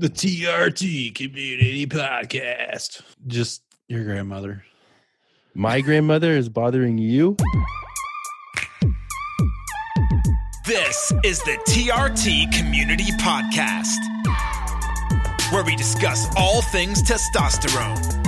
[0.00, 3.02] The TRT Community Podcast.
[3.26, 4.64] Just your grandmother.
[5.52, 7.36] My grandmother is bothering you?
[10.64, 13.98] This is the TRT Community Podcast,
[15.52, 18.19] where we discuss all things testosterone.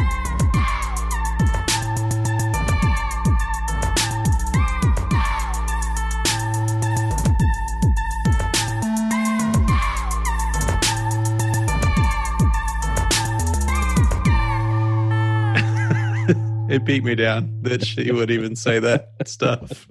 [16.72, 19.86] It beat me down that she would even say that stuff.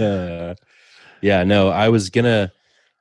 [0.00, 0.54] Uh,
[1.22, 2.52] yeah, no, I was gonna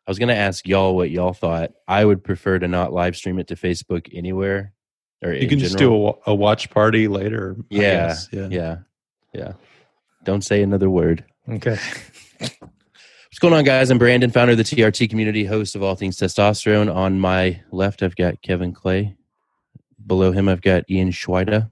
[0.08, 1.72] I was gonna ask y'all what y'all thought.
[1.88, 4.74] I would prefer to not live stream it to Facebook anywhere.
[5.24, 7.56] Or You can just do a, a watch party later.
[7.72, 8.78] Yeah, yeah, yeah,
[9.34, 9.54] yeah.
[10.24, 11.26] Don't say another word.
[11.50, 11.80] Okay.
[12.40, 13.90] What's going on, guys?
[13.90, 16.94] I'm Brandon, founder of the TRT community, host of All Things Testosterone.
[16.94, 19.16] On my left, I've got Kevin Clay.
[20.06, 21.72] Below him, I've got Ian Schweida.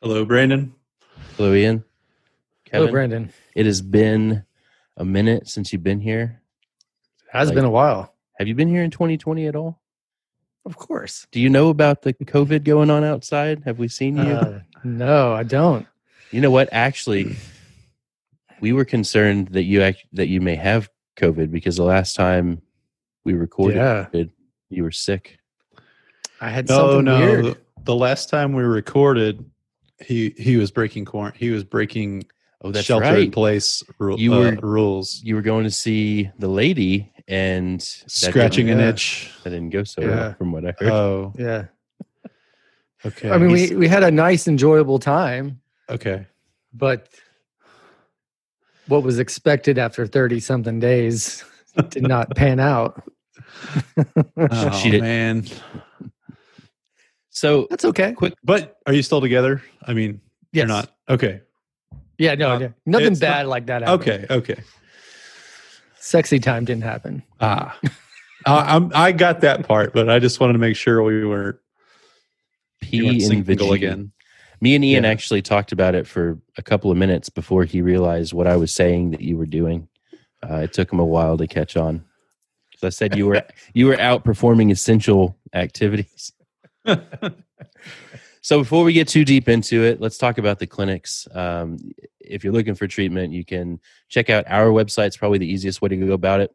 [0.00, 0.74] Hello, Brandon.
[1.36, 1.84] Hello, Ian.
[2.70, 3.32] Hello, Brandon.
[3.54, 4.44] it has been
[4.96, 6.40] a minute since you've been here.
[7.26, 8.14] It Has Like- been a while.
[8.38, 9.80] Have you been here in 2020 at all?
[10.64, 11.26] Of course.
[11.32, 13.62] Do you know about the COVID going on outside?
[13.64, 14.22] Have we seen you?
[14.22, 15.86] Uh, no, I don't.
[16.30, 16.68] you know what?
[16.72, 17.36] Actually,
[18.60, 22.60] we were concerned that you act, that you may have COVID because the last time
[23.24, 24.06] we recorded, Yeah.
[24.12, 24.30] it,
[24.68, 25.38] you were sick.
[26.40, 27.18] I had No, something no.
[27.18, 27.44] weird.
[27.46, 29.42] The, the last time we recorded,
[30.00, 31.36] he he was breaking quarant.
[31.36, 32.24] He was breaking
[32.60, 35.20] Oh, that's shelter in place ru- You uh, rules.
[35.22, 38.88] You were going to see the lady, and Scratching an Yeah.
[38.88, 39.30] itch.
[39.44, 40.08] that didn't go so Yeah.
[40.08, 40.90] well, from what I heard.
[40.90, 41.66] Oh, Yeah.
[43.06, 43.30] okay.
[43.30, 46.26] I mean, He's- we, we had a nice, enjoyable time, okay.
[46.74, 47.08] but
[48.88, 51.44] what was expected after 30 something days
[51.90, 53.02] did not pan out.
[54.36, 55.46] Oh She did- man.
[57.38, 58.12] So, That's okay.
[58.12, 58.34] quick.
[58.44, 59.62] But are you still together?
[59.86, 60.20] I mean,
[60.52, 60.60] Yes.
[60.62, 60.92] you're not.
[61.08, 61.40] Okay.
[62.18, 62.68] Yeah, no, Uh, yeah.
[62.86, 63.82] nothing bad not- like that.
[63.82, 64.00] happened.
[64.02, 64.26] Okay.
[64.30, 64.60] Okay.
[66.00, 67.22] Sexy time didn't happen.
[67.40, 67.78] Ah,
[68.46, 71.56] I, I'm, I got that part, but I just wanted to make sure we weren't,
[72.82, 73.74] we P and single Vijay.
[73.74, 74.12] again.
[74.60, 75.10] Me and Ian Yeah.
[75.10, 78.72] actually talked about it for a couple of minutes before he realized what I was
[78.72, 79.88] saying that you were doing.
[80.42, 82.04] Uh, it took him a while to catch on.
[82.78, 83.42] So I said you were
[83.74, 86.32] you were outperforming essential activities.
[88.40, 91.28] So before we get too deep into it, let's talk about the clinics.
[91.34, 91.76] Um,
[92.20, 95.08] if you're looking for treatment, you can check out our website.
[95.08, 96.54] It's probably the easiest way to go about it.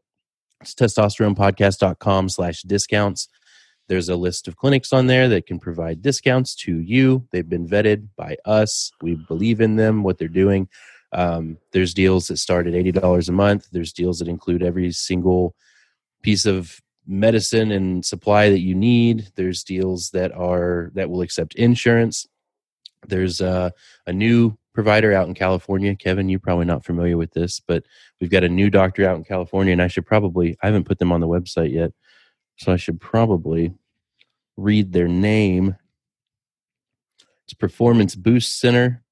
[0.61, 3.27] It's testosteronepodcast.com slash discounts.
[3.89, 7.27] There's a list of clinics on there that can provide discounts to you.
[7.31, 8.91] They've been vetted by us.
[9.01, 10.69] We believe in them, what they're doing.
[11.11, 13.67] Um, there's deals that start at $80 a month.
[13.71, 15.53] There's deals that include every single
[16.23, 19.29] piece of medicine and supply that you need.
[19.35, 22.27] There's deals that are that will accept insurance.
[23.07, 23.71] There's uh,
[24.07, 25.95] a new provider out in California.
[25.95, 27.83] Kevin, you're probably not familiar with this, but
[28.19, 30.99] we've got a new doctor out in California, and I should probably I haven't put
[30.99, 31.91] them on the website yet,
[32.57, 33.73] so I should probably
[34.57, 35.75] read their name.
[37.45, 39.03] It's Performance Boost Center.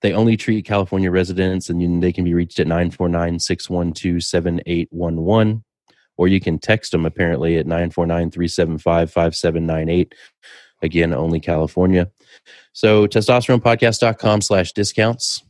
[0.00, 5.64] They only treat California residents, and they can be reached at 949 612 7811
[6.16, 10.12] or you can text them apparently at 949-375-5798
[10.82, 12.10] again only california.
[12.72, 15.42] So testosteronepodcast.com slash discounts.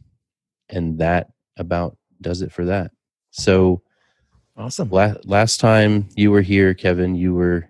[0.69, 2.91] And that about does it for that.
[3.31, 3.83] So
[4.57, 4.89] Awesome.
[4.91, 7.69] la- last time you were here kevin you were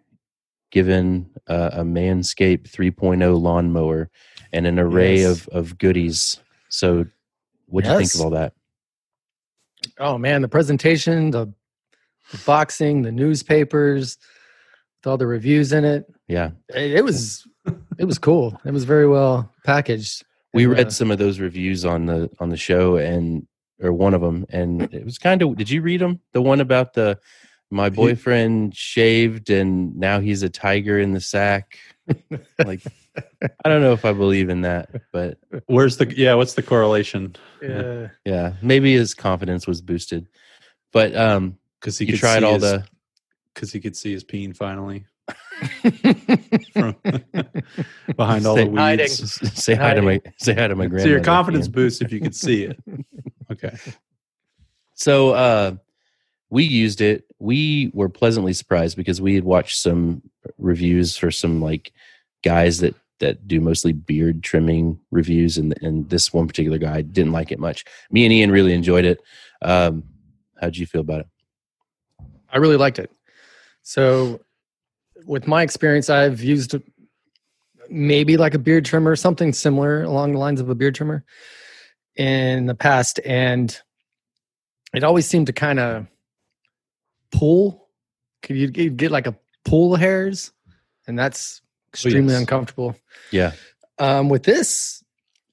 [0.71, 4.11] given a, a manscaped 3.0 lawnmower
[4.53, 5.47] and an array Yes.
[5.47, 6.41] of, of goodies.
[6.69, 7.07] So
[7.67, 8.53] what do you think of all that?
[9.99, 11.53] Oh man, the presentation, the
[12.45, 14.19] boxing, the newspapers,
[15.01, 16.07] with all the reviews in it.
[16.29, 17.47] yeah It, it was
[17.99, 18.59] it was cool.
[18.65, 20.25] It was very well packaged.
[20.53, 23.47] we And, read uh, some of those reviews on the on the show and
[23.83, 26.61] or one of them and it was kind of did you read them the one
[26.61, 27.19] about the
[27.71, 31.77] my boyfriend shaved and now he's a tiger in the sack
[32.65, 32.81] like
[33.65, 37.35] i don't know if i believe in that but Where's the, yeah, what's the correlation?
[37.61, 38.09] yeah.
[38.25, 40.29] yeah maybe his confidence was boosted
[40.93, 42.87] but um Because he you could tried see all his, the
[43.53, 45.05] because he could see his peen finally
[46.73, 46.97] from
[48.17, 48.79] behind all Say- the weeds.
[48.79, 49.07] Hiding.
[49.55, 51.05] say hi to my say hi to my grandma.
[51.05, 51.73] So your confidence Ian.
[51.73, 52.81] boosts if you could see it.
[53.53, 53.77] Okay.
[54.95, 55.75] So uh,
[56.49, 57.25] we used it.
[57.39, 60.23] We were pleasantly surprised because we had watched some
[60.57, 61.93] reviews for some like
[62.43, 67.33] guys that that do mostly beard trimming reviews, and and this one particular guy didn't
[67.33, 67.85] like it much.
[68.11, 69.21] Me and Ian really enjoyed it.
[69.61, 70.05] Um,
[70.59, 71.27] how'd you feel about it?
[72.55, 73.11] I really liked it.
[73.83, 74.41] So
[75.27, 76.77] with my experience, I've used
[77.91, 81.25] maybe like a beard trimmer, something similar along the lines of a beard trimmer
[82.17, 83.79] in the past, and
[84.95, 86.07] it always seemed to kind of
[87.33, 87.89] pull.
[88.43, 90.53] Could you you'd get like a pull of hairs,
[91.07, 92.41] and that's extremely yes.
[92.41, 92.95] uncomfortable.
[93.31, 93.53] Yeah.
[93.99, 95.03] Um, with this,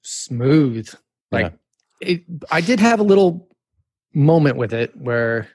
[0.02, 0.88] smooth.
[1.30, 1.52] Like
[2.00, 3.48] it, I did have a little
[4.12, 5.48] moment with it where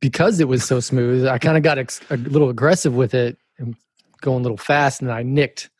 [0.00, 3.36] because it was so smooth, I kind of got ex- a little aggressive with it
[3.58, 3.74] and
[4.20, 5.70] going a little fast, and I nicked.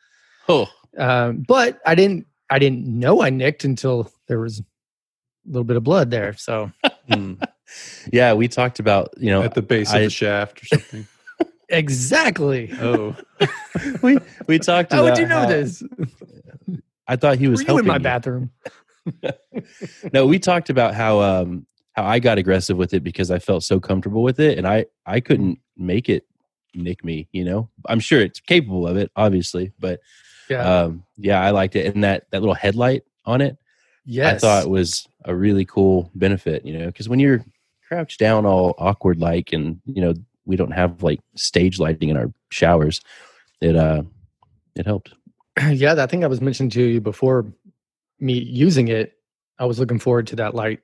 [0.49, 2.27] Oh, Um, but I didn't.
[2.49, 4.63] I didn't know I nicked until there was a
[5.47, 6.33] little bit of blood there.
[6.37, 6.71] So
[7.11, 7.35] Hmm.
[8.11, 8.33] yeah.
[8.33, 11.07] We talked about you know At the base I- of the shaft or something.
[11.69, 12.71] exactly.
[12.81, 13.15] oh,
[14.01, 14.91] we we talked.
[14.91, 15.81] How would about you know how- this?
[17.07, 17.99] I thought he was Were you helping in my you.
[18.03, 18.51] bathroom?
[20.13, 23.63] no, we talked about how um how I got aggressive with it because I felt
[23.63, 26.25] so comfortable with it, and I I couldn't make it
[26.73, 27.27] nick me.
[27.31, 29.99] You know, I'm sure it's capable of it, obviously, but
[30.49, 30.83] Yeah.
[30.83, 33.57] um yeah, I liked it, and that that little headlight on it,
[34.05, 34.35] yes.
[34.35, 36.65] I thought was a really cool benefit.
[36.65, 37.43] You know, because when you're
[37.87, 40.13] crouched down all awkward like, and you know
[40.45, 43.01] we don't have like stage lighting in our showers,
[43.61, 44.03] it uh
[44.75, 45.13] it helped.
[45.71, 47.45] yeah, I think I was mentioning to you before
[48.19, 49.17] me using it.
[49.59, 50.79] I was looking forward to that light.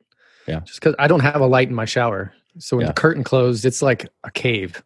[0.47, 0.61] Yeah.
[0.61, 2.33] Just because I don't have a light in my shower.
[2.59, 2.91] So when Yeah.
[2.91, 4.81] the curtain closed, it's like a cave.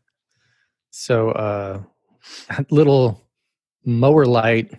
[0.89, 1.81] So uh
[2.49, 3.21] that little
[3.85, 4.73] mower light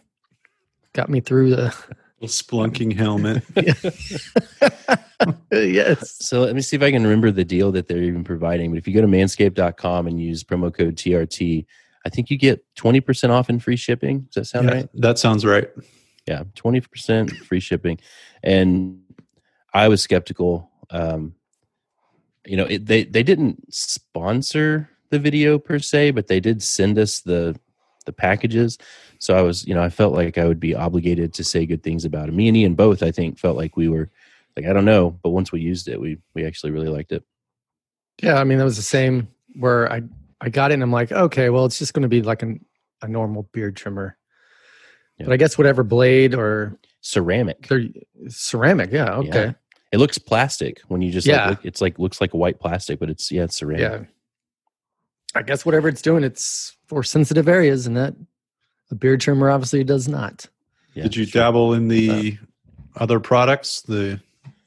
[0.93, 1.75] got me through the
[2.21, 3.43] little splunking helmet.
[5.53, 6.17] yes.
[6.25, 8.71] So let me see if I can remember the deal that they're even providing.
[8.71, 11.65] But if you go to manscaped.com and use promo code TRT,
[12.05, 14.21] I think you get 20% off in free shipping.
[14.33, 14.89] Does that sound Yeah, right?
[14.95, 15.71] That sounds right.
[16.27, 17.99] Yeah, 20% free shipping.
[18.43, 19.01] And
[19.75, 20.71] I was skeptical.
[20.93, 21.35] Um,
[22.47, 26.99] you know, it, they, they didn't sponsor the video per se, but they did send
[26.99, 27.59] us the
[28.05, 28.79] the packages.
[29.21, 31.85] So I was, you know, I felt like I would be obligated to say good
[31.85, 32.35] things about it.
[32.35, 34.11] Me and Ian both, I think, felt like we were
[34.57, 37.23] like, I don't know, but once we used it, we we actually really liked it.
[38.21, 40.03] Yeah, I mean that was the same where I
[40.41, 42.65] I got it and I'm like, okay, well it's just going to be like an,
[43.01, 44.17] a normal beard trimmer.
[45.19, 45.27] Yeah.
[45.27, 47.69] But I guess whatever blade or Ceramic.
[48.29, 49.55] ceramic, yeah, okay.
[49.93, 51.41] It looks plastic when you just Yeah.
[51.43, 53.81] like look, it's like looks like a white plastic, but it's yeah, it's ceramic.
[53.81, 54.05] Yeah.
[55.35, 58.15] I guess whatever it's doing, it's for sensitive areas, and that
[58.91, 60.47] a beard trimmer obviously does not.
[60.95, 61.41] Yeah, Did you sure.
[61.43, 62.39] dabble in the
[62.97, 64.21] other products, the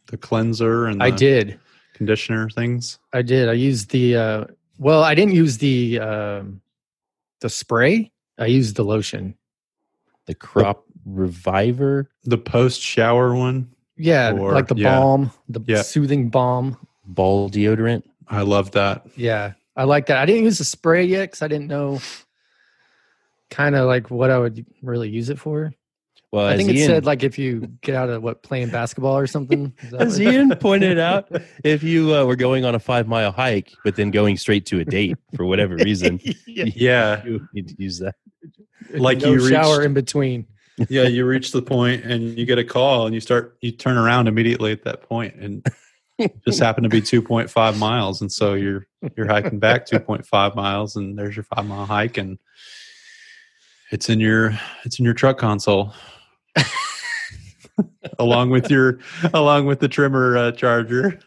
[0.07, 1.59] the cleanser and the I did.
[1.93, 2.99] conditioner things?
[3.13, 3.49] I did.
[3.49, 4.45] I used the uh
[4.77, 6.61] well, I didn't use the um
[7.41, 8.11] the spray.
[8.37, 9.35] I used the lotion.
[10.25, 13.69] the crop reviver The post shower one.
[13.97, 14.97] Yeah, Or- like the yeah.
[14.99, 15.81] balm, the Yeah.
[15.81, 16.77] soothing balm.
[17.07, 18.03] ball deodorant.
[18.27, 19.05] I love that.
[19.15, 20.17] Yeah, I like that.
[20.17, 21.99] I didn't use the spray yet because I didn't know
[23.49, 25.71] kind of like what I would really use it for.
[26.31, 29.17] Well, I think it Ian, said like if you get out of what playing basketball
[29.17, 29.71] or something.
[29.97, 31.29] As what- Ian pointed out,
[31.63, 34.79] if you uh, were going on a five mile hike, but then going straight to
[34.79, 36.65] a date for whatever reason, yeah.
[36.75, 38.15] Yeah, you need to use that.
[38.93, 40.47] Like no you shower reached- in between.
[40.89, 41.03] Yeah.
[41.03, 44.27] You reach the point and you get a call and you start you turn around
[44.27, 45.65] immediately at that point and
[46.45, 48.87] just happen to be two point five miles and so you're
[49.17, 52.37] you're hiking back two point five miles and there's your five mile hike and
[53.91, 55.93] it's in your it's in your truck console
[58.19, 58.99] along with your
[59.33, 61.19] along with the trimmer uh, charger.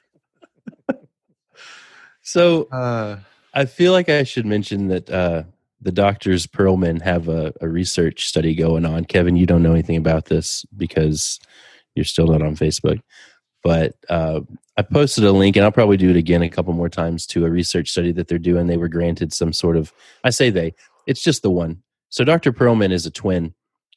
[2.23, 3.20] So Uh,
[3.54, 5.44] I feel like I should mention that uh,
[5.80, 9.04] the doctors Perlman have a, a research study going on.
[9.04, 11.38] Kevin, you don't know anything about this because
[11.94, 13.00] you're still not on Facebook.
[13.62, 14.40] But uh,
[14.76, 17.44] I posted a link, and I'll probably do it again a couple more times to
[17.44, 18.66] a research study that they're doing.
[18.66, 19.92] They were granted some sort of,
[20.25, 20.75] I say they,
[21.06, 21.82] it's just the one.
[22.08, 22.52] So Dr.
[22.52, 23.54] Perlman is a twin,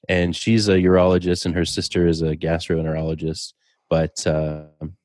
[0.09, 3.53] and she's a urologist, and her sister is a gastroenterologist.
[3.89, 4.63] But uh,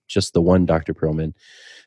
[0.09, 0.95] just the one Dr.
[0.95, 1.35] Perlman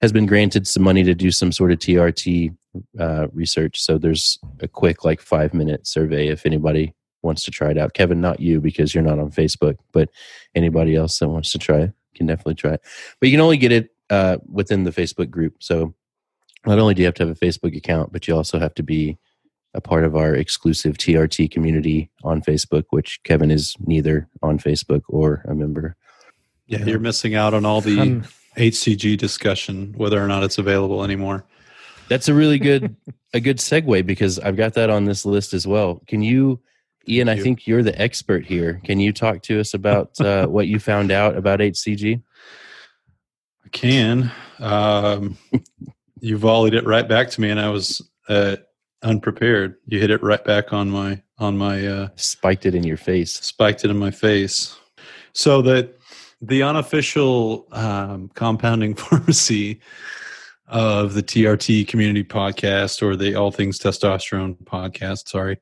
[0.02, 2.56] has been granted some money to do some sort of TRT
[3.00, 3.80] uh, research.
[3.80, 7.94] So there's a quick, like five minute survey if anybody wants to try it out.
[7.94, 10.10] Kevin, not you because you're not on Facebook, but
[10.56, 12.82] anybody else that wants to try it can definitely try it.
[13.20, 15.56] But you can only get it uh, within the Facebook group.
[15.60, 15.94] So
[16.66, 18.84] not only do you have to have a Facebook account, but you also have to
[18.84, 19.18] be
[19.74, 25.02] a part of our exclusive TRT community on Facebook, which Kevin is neither on Facebook
[25.08, 25.96] or a member.
[26.68, 28.24] yeah, you're missing out on all the Um,
[28.58, 31.46] HCG discussion, whether or not it's available anymore.
[32.10, 32.96] That's a really good
[33.34, 36.02] a good segue because I've got that on this list as well.
[36.08, 36.60] Can you,
[37.08, 37.30] Ian?
[37.30, 37.44] I you.
[37.44, 38.82] think you're the expert here.
[38.84, 42.22] Can you talk to us about uh, what you found out about HCG?
[43.66, 44.32] I can.
[44.60, 45.38] Um,
[46.20, 48.58] you volleyed it right back to me, and I was uh,
[49.04, 49.76] unprepared.
[49.86, 53.34] You hit it right back on my on my uh, Spiked it in your face.
[53.36, 54.76] spiked it in my face.
[55.34, 55.98] So that
[56.42, 59.80] the unofficial um, compounding pharmacy
[60.70, 65.60] of the TRT community podcast or the All Things Testosterone podcast, sorry,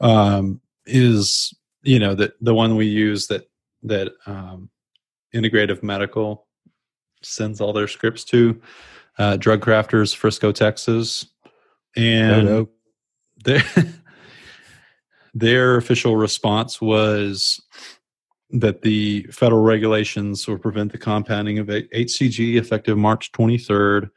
[0.00, 3.48] um, is you know that the one we use that
[3.84, 4.68] that um,
[5.34, 6.46] Integrative Medical
[7.22, 8.60] sends all their scripts to
[9.18, 11.26] uh, Drug Crafters, Frisco, Texas,
[11.96, 12.68] and no.
[13.44, 13.62] their
[15.34, 17.60] their official response was
[18.50, 24.10] that the federal regulations will prevent the compounding of HCG effective March 23rd.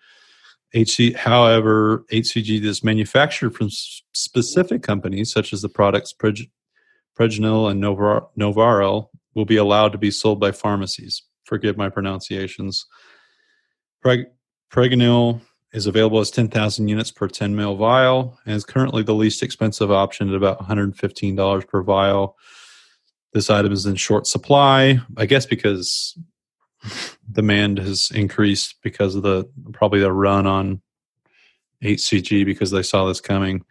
[0.75, 6.49] HC, however, HCG is manufactured from specific companies such as the products Preg-
[7.17, 11.23] Pregnyl and Novar- Novarel will be allowed to be sold by pharmacies.
[11.45, 12.85] Forgive my pronunciations.
[14.03, 14.25] Preg-
[14.71, 15.39] Pregnyl
[15.71, 19.91] is available as 10,000 units per 10 ml vial and is currently the least expensive
[19.91, 22.35] option at about $115 per vial.
[23.33, 26.17] This item is in short supply, I guess because
[27.31, 30.81] demand has increased because of the probably the run on
[31.83, 33.63] HCG because they saw this coming.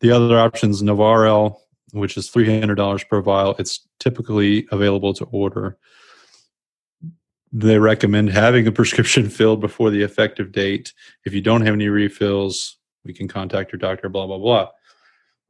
[0.00, 1.56] The other option is Novarel,
[1.92, 3.56] which is $300 per vial.
[3.58, 5.76] It's typically available to order.
[7.52, 10.92] They recommend having a prescription filled before the effective date.
[11.24, 14.68] If you don't have any refills, we can contact your doctor, blah, blah, blah.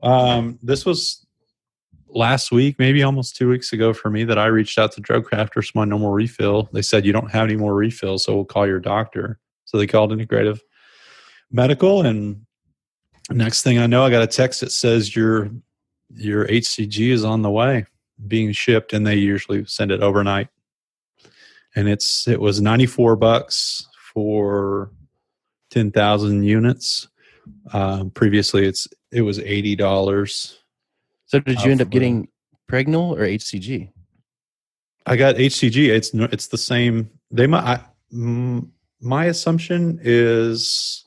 [0.00, 1.26] Um, this was
[2.10, 5.28] last week, maybe almost two weeks ago for me, that I reached out to Drug
[5.28, 6.68] Crafters for my normal refill.
[6.72, 9.38] They said, You don't have any more refills, so we'll call your doctor.
[9.64, 10.60] So they called Integrative
[11.50, 12.46] Medical, and
[13.30, 15.50] next thing I know, I got a text that says your
[16.14, 17.86] your HCG is on the way,
[18.26, 20.48] being shipped, and they usually send it overnight.
[21.76, 24.90] And it's it was ninety four bucks for
[25.70, 27.08] ten thousand units.
[27.72, 30.57] Um, previously, it's it was eighty dollars.
[31.28, 32.28] So did you end up getting
[32.70, 33.90] Pregnyl or HCG?
[35.06, 35.88] I got HCG.
[35.88, 37.10] It's it's the same.
[37.30, 37.64] They might.
[37.64, 37.80] I,
[38.12, 38.68] mm,
[39.00, 41.04] my assumption is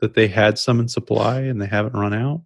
[0.00, 2.42] that they had some in supply and they haven't run out.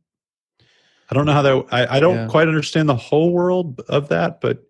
[1.11, 1.67] I don't know how that.
[1.71, 2.27] I, I don't Yeah.
[2.29, 4.63] quite understand the whole world of that, but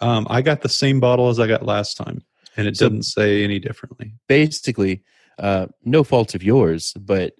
[0.00, 2.22] um, I got the same bottle as I got last time,
[2.56, 4.14] and it So- didn't say any differently.
[4.28, 5.02] Basically,
[5.38, 7.34] uh, no fault of yours, but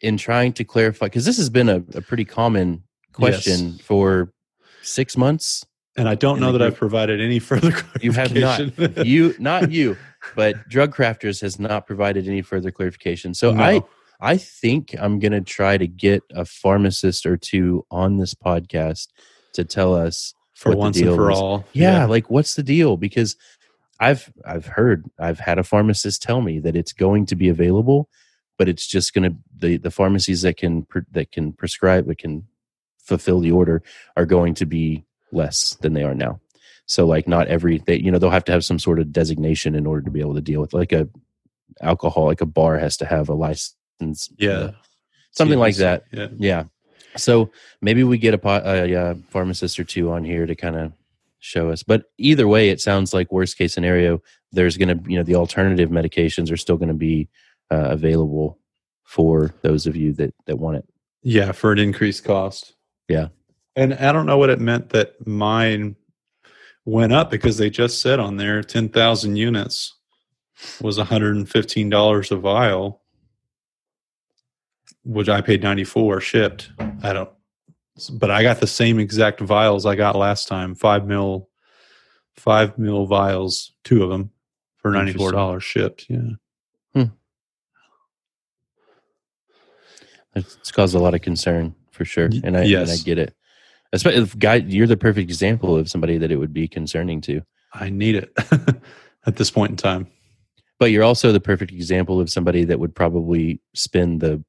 [0.00, 4.32] in trying to clarify, because this has been a, a pretty common question for
[4.82, 5.64] six months.
[5.96, 6.72] And I don't know that group.
[6.72, 7.72] I've provided any further.
[8.00, 9.06] You have not.
[9.06, 9.96] You, not you,
[10.34, 13.34] but Drug Crafters has not provided any further clarification.
[13.34, 13.62] So No.
[13.62, 13.82] I,
[14.20, 19.08] I think I'm going to try to get a pharmacist or two on this podcast
[19.54, 21.38] to tell us for once and for is.
[21.38, 21.64] all.
[21.72, 23.34] yeah, like what's the deal because
[23.98, 28.08] i've i've heard i've had a pharmacist tell me that it's going to be available
[28.58, 32.46] but it's just going to the the pharmacies that can that can prescribe that can
[33.10, 33.82] fulfill the order
[34.16, 36.34] are going to be less than they are now
[36.86, 39.74] so like not every they you know they'll have to have some sort of designation
[39.74, 41.08] in order to be able to deal with like a
[41.80, 44.50] alcohol like a bar has to have a license Yeah.
[44.50, 44.72] uh,
[45.32, 46.28] something like that Yeah.
[46.50, 46.64] yeah.
[47.16, 47.50] So
[47.80, 50.92] maybe we get a, po- a, uh pharmacist or two on here to kind of
[51.40, 51.82] show us.
[51.82, 55.34] But either way, it sounds like worst case scenario, there's going to, you know, the
[55.34, 57.28] alternative medications are still going to be
[57.74, 58.58] uh, available
[59.04, 60.84] for those of you that, that want it.
[61.22, 62.74] Yeah, for an increased cost.
[63.10, 63.28] Yeah.
[63.74, 65.96] And I don't know what it meant that mine
[66.84, 69.96] went up because they just said on there 10,000 units
[70.80, 73.02] was $115 a vial,
[75.04, 76.70] which I paid 94 shipped.
[77.02, 77.30] I don't,
[78.12, 81.48] but I got the same exact vials I got last time, five mil,
[82.36, 84.30] five mil vials, two of them
[84.76, 86.06] for $94 shipped.
[86.08, 86.30] Yeah.
[86.94, 87.04] Hmm.
[90.36, 92.30] It's caused a lot of concern for sure.
[92.42, 92.88] And I, yes.
[92.88, 93.34] and I get it.
[93.92, 97.42] Especially if guy, you're the perfect example of somebody that it would be concerning to.
[97.74, 98.32] I need it
[99.26, 100.06] at this point in time.
[100.78, 104.42] But you're also the perfect example of somebody that would probably spend the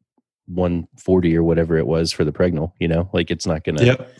[0.47, 4.11] 140 or whatever it was for the Pregnyl, you know, like it's not gonna Yep.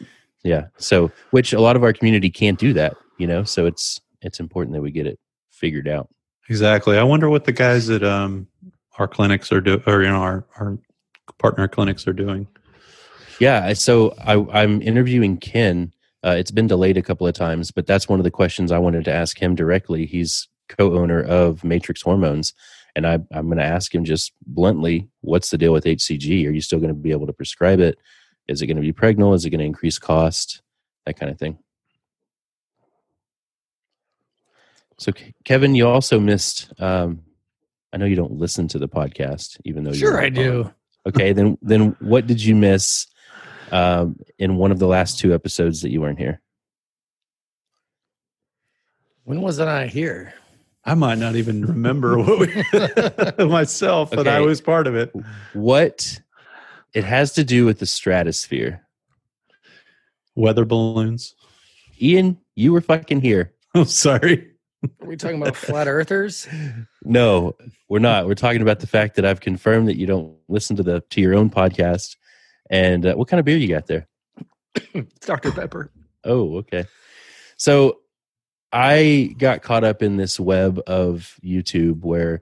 [0.44, 0.66] yeah.
[0.76, 3.46] So which a lot of our community can't do that, you know.
[3.46, 5.20] So it's it's important that we get it
[5.52, 6.10] figured out.
[6.50, 6.98] Exactly.
[6.98, 8.48] I wonder what the guys at um
[9.00, 10.78] our clinics are do or you know our our
[11.40, 12.46] partner clinics are doing.
[13.42, 13.74] Yeah.
[13.74, 15.92] So I, I'm interviewing Ken.
[16.24, 18.78] Uh, it's been delayed a couple of times, but that's one of the questions I
[18.78, 20.06] wanted to ask him directly.
[20.06, 22.54] He's co-owner of Matrix Hormones,
[22.96, 26.48] and I, I'm going to ask him just bluntly, "What's the deal with HCG?
[26.48, 27.98] Are you still going to be able to prescribe it?
[28.48, 29.34] Is it going to be pregnant?
[29.34, 30.62] Is it going to increase cost?
[31.08, 31.58] That kind of thing."
[35.00, 35.14] So,
[35.46, 36.72] Kevin, you also missed.
[36.80, 37.24] Um,
[37.92, 40.72] I know you don't listen to the podcast, even though Sure, you're I do.
[41.08, 43.08] Okay, then then what did you miss
[43.72, 46.42] um, in one of the last two episodes that you weren't here?
[49.24, 50.34] When was I here?
[50.84, 52.40] I might not even remember what
[53.38, 55.14] we, myself, but I was part of it.
[55.54, 56.20] What
[56.94, 58.82] it has to do with the stratosphere.
[60.36, 61.36] Weather balloons.
[62.02, 63.54] Ian, you were fucking here.
[63.76, 64.48] I'm sorry.
[64.84, 66.48] Are we talking about flat earthers?
[67.04, 67.56] No,
[67.88, 68.26] we're not.
[68.26, 71.22] We're talking about the fact that I've confirmed that you don't listen to the to
[71.22, 72.16] your own podcast.
[72.72, 74.08] And uh, what kind of beer you got there?
[74.94, 75.52] it's Dr.
[75.52, 75.92] Pepper.
[76.24, 76.86] Oh, okay.
[77.58, 78.00] So
[78.72, 82.42] I got caught up in this web of YouTube where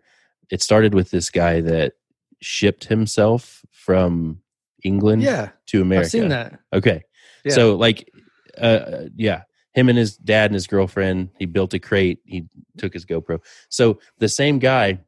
[0.52, 1.94] it started with this guy that
[2.42, 4.42] shipped himself from
[4.84, 6.06] England Yeah, to America.
[6.06, 6.60] I've seen that.
[6.72, 7.04] Okay.
[7.44, 7.54] Yeah.
[7.54, 8.10] So like
[8.58, 9.44] uh yeah,
[9.74, 12.46] him and his dad and his girlfriend, he built a crate, he
[12.78, 13.40] took his GoPro.
[13.70, 15.00] So the same guy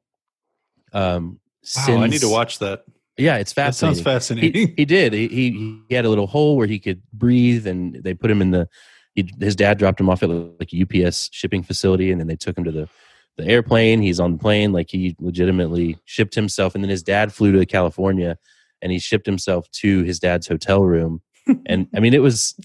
[0.93, 1.39] um
[1.77, 2.85] Wow, I need to watch that.
[3.21, 4.53] Yeah, it's That fascinating sounds fascinating.
[4.69, 5.13] he, he did.
[5.13, 8.41] He, he he had a little hole where he could breathe, and they put him
[8.41, 8.67] in the.
[9.13, 12.35] He, his dad dropped him off at like a UPS shipping facility, and then they
[12.35, 12.89] took him to the
[13.37, 14.01] the airplane.
[14.01, 17.65] He's on the plane, like he legitimately shipped himself, and then his dad flew to
[17.65, 18.37] California,
[18.81, 21.21] and he shipped himself to his dad's hotel room.
[21.67, 22.55] and I mean, it was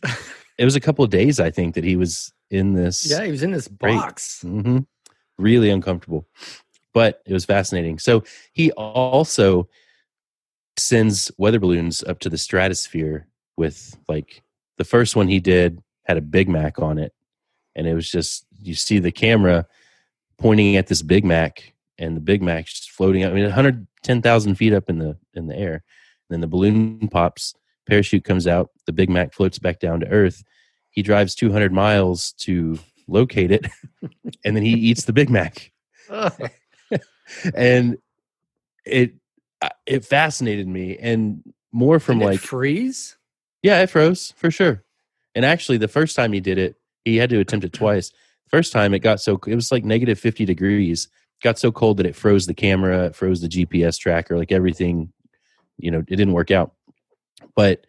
[0.58, 3.04] it was a couple of days, I think, that he was in this.
[3.10, 4.00] Yeah, he was in this Great.
[4.00, 4.40] box.
[4.40, 4.78] hmm
[5.38, 6.26] Really uncomfortable,
[6.94, 7.98] but it was fascinating.
[7.98, 9.68] So he also
[10.78, 14.42] sends weather balloons up to the stratosphere with like
[14.78, 17.12] the first one he did had a Big Mac on it,
[17.74, 19.66] and it was just you see the camera
[20.38, 23.32] pointing at this Big Mac, and the Big Mac just floating up.
[23.32, 25.74] I mean, 110,000 feet up in the in the air.
[26.28, 27.54] And then the balloon pops,
[27.86, 30.42] parachute comes out, the Big Mac floats back down to Earth.
[30.90, 33.66] He drives 200 miles to locate it,
[34.44, 35.72] and then he eats the Big Mac.
[37.54, 37.98] And
[38.84, 39.14] it
[39.86, 43.16] it fascinated me, and more from like freeze.
[43.62, 44.84] yeah, it froze for sure.
[45.34, 48.12] And actually, the first time he did it, he had to attempt it twice.
[48.48, 51.08] First time, it got so it was like negative fifty degrees.
[51.42, 55.12] Got so cold that it froze the camera, it froze the GPS tracker, like everything.
[55.78, 56.72] You know, it didn't work out.
[57.54, 57.86] But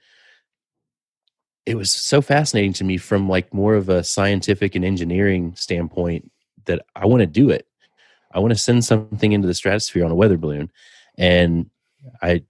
[1.65, 6.31] it was so fascinating to me from like more of a scientific and engineering standpoint
[6.65, 7.67] that I want to do it.
[8.31, 10.71] I want to send something into the stratosphere on a weather balloon,
[11.17, 11.69] and
[12.21, 12.43] I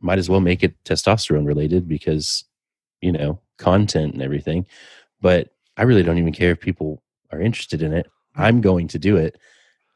[0.00, 2.44] might as well make it testosterone related because
[3.00, 4.64] you know content and everything
[5.20, 8.06] but i really don't even care if people are interested in it.
[8.34, 9.36] I'm going to do it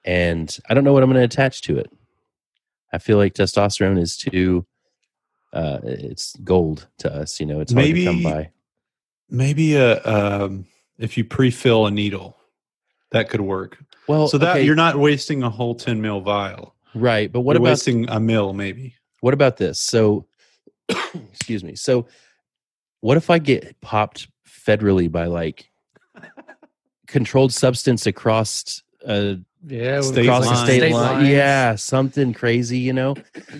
[0.05, 1.91] and i don't know what i'm going to attach to it.
[2.93, 4.67] I feel like testosterone is too
[5.53, 8.51] uh it's gold to us you know it's hard to come Maybe- by.
[9.31, 10.67] Maybe a um,
[10.99, 12.37] if you pre-fill a needle,
[13.11, 13.79] that could work.
[14.07, 16.74] well so that okay, you're not wasting a whole 10 mil vial.
[16.95, 18.95] Right but what you're about wasting a mill maybe?
[19.21, 20.27] what about this so
[21.33, 22.07] excuse me so
[23.01, 25.71] what if i get popped federally by like
[27.07, 29.35] controlled substance across uh
[29.67, 31.17] Yeah, State across the state, State line.
[31.19, 31.29] lines.
[31.29, 33.15] Yeah, something crazy, you know.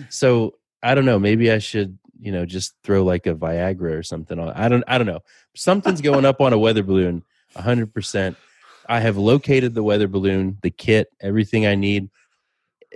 [0.09, 1.17] So I don't know.
[1.19, 4.49] Maybe I should, you know, just throw like a Viagra or something on.
[4.49, 4.83] I don't.
[4.87, 5.21] I don't know.
[5.55, 7.23] Something's going up on a weather balloon.
[7.55, 8.37] hundred percent.
[8.87, 12.09] I have located the weather balloon, the kit, everything I need.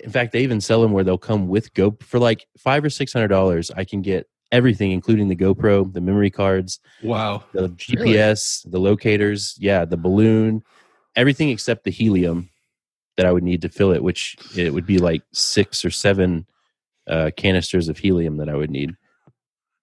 [0.03, 2.89] In fact, they even sell them where they'll come with Go for like five or
[2.89, 3.71] six hundred dollars.
[3.71, 7.43] I can get everything, including the GoPro, the memory cards, Wow.
[7.53, 10.63] the GPS, the locators, yeah, the balloon,
[11.15, 12.49] everything except the helium
[13.17, 16.45] that I would need to fill it, which it would be like six or seven
[17.07, 18.95] uh, canisters of helium that I would need.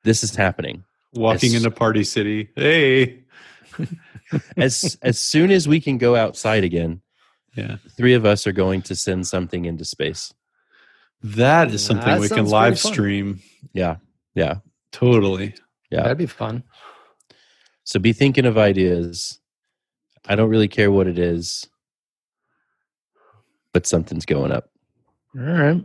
[0.04, 0.84] This is happening.
[1.12, 1.64] Walking Yes.
[1.64, 2.50] into Party City.
[2.56, 3.22] Hey.
[4.56, 7.00] As as soon as we can go outside again,
[7.56, 7.76] Yeah.
[7.96, 10.32] three of us are going to send something into space.
[11.22, 13.40] That is something That we can live stream.
[13.72, 13.96] Yeah,
[14.34, 14.56] yeah.
[14.92, 15.54] Totally.
[15.90, 16.02] Yeah.
[16.02, 16.62] That'd be fun.
[17.84, 19.40] So be thinking of ideas.
[20.26, 21.66] I don't really care what it is,
[23.72, 24.70] but something's going up.
[25.36, 25.84] All right.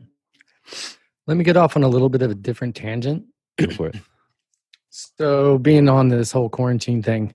[1.28, 3.26] Let me get off on a little bit of a different tangent.
[3.58, 3.96] Go for it.
[4.94, 7.34] So, being on this whole quarantine thing,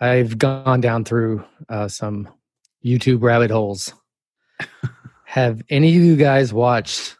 [0.00, 2.28] I've gone down through uh, some
[2.84, 3.92] YouTube rabbit holes.
[5.24, 7.16] Have any of you guys watched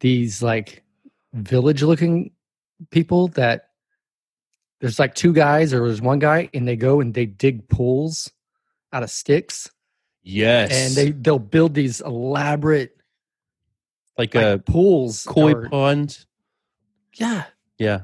[0.00, 0.82] these like
[1.32, 2.30] village looking
[2.90, 3.70] people that
[4.80, 8.30] there's like two guys or there's one guy and they go and they dig pools
[8.92, 9.70] out of sticks
[10.22, 12.96] Yes, and they they'll build these elaborate
[14.16, 16.24] like, like a pools koi or- pond.
[17.14, 17.44] yeah
[17.78, 18.00] Yeah,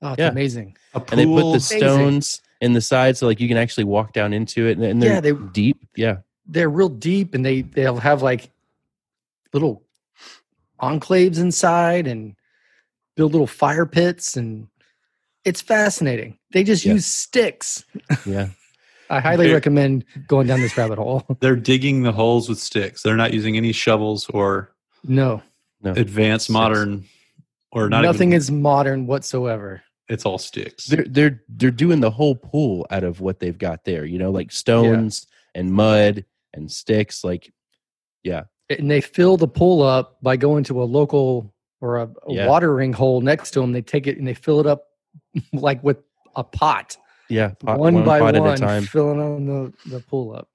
[0.00, 0.28] oh it's Yeah.
[0.28, 1.52] amazing A and they put pool.
[1.52, 4.84] the stones in the side so like you can actually walk down into it, and,
[4.84, 5.78] and they're Yeah, they- deep.
[5.96, 8.50] Yeah, they're real deep and they they'll have like
[9.52, 9.82] little
[10.80, 12.34] enclaves inside and
[13.16, 14.66] build little fire pits and
[15.44, 16.38] it's fascinating.
[16.52, 16.94] They just Yeah.
[16.94, 17.84] use sticks.
[18.26, 18.48] Yeah.
[19.10, 21.22] I highly They're- recommend going down this rabbit hole.
[21.40, 23.02] They're digging the holes with sticks.
[23.02, 24.72] They're not using any shovels or
[25.06, 25.42] No,
[25.82, 25.92] No.
[25.92, 26.52] advanced Sticks.
[26.54, 27.04] modern
[27.70, 29.82] or not nothing even, is modern whatsoever.
[30.08, 30.86] It's all sticks.
[30.86, 34.04] They're they're they're doing the whole pool out of what they've got there.
[34.04, 37.24] You know, like stones and mud and sticks.
[37.24, 37.52] Like,
[38.22, 42.08] yeah, And they fill the pool up by going to a local or a, a
[42.32, 42.46] Yeah.
[42.46, 43.72] watering hole next to them.
[43.72, 44.84] They take it and they fill it up
[45.52, 45.98] like with
[46.36, 46.96] a pot,
[47.28, 47.50] yeah.
[47.60, 48.84] pot- one, by pot one, at a time.
[48.84, 50.48] filling on the, the pool up.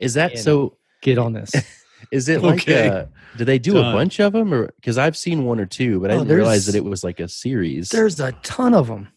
[0.00, 0.76] Is that And- so?
[1.02, 1.52] Get on this.
[2.10, 2.62] Is it like?
[2.62, 2.88] Okay.
[2.88, 6.00] Uh, do they do a bunch of them, or because I've seen one or two,
[6.00, 7.88] but I Oh, didn't realize that it was like a series.
[7.88, 9.08] There's a ton of them.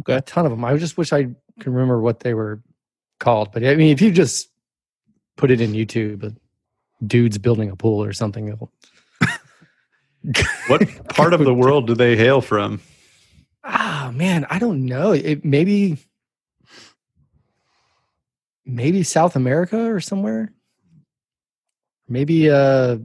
[0.00, 0.14] Okay.
[0.14, 0.64] A ton of them.
[0.64, 1.24] I just wish I
[1.58, 2.62] could remember what they were
[3.18, 3.50] called.
[3.52, 4.48] But I mean, if you just
[5.36, 6.30] put it in YouTube, uh,
[7.04, 8.70] dudes building a pool or something, it'll,
[10.68, 12.80] What part of the world do they hail from?
[13.64, 15.10] ah man, I don't know.
[15.12, 15.98] It maybe
[18.64, 20.52] maybe South America or somewhere.
[22.08, 22.98] Maybe uh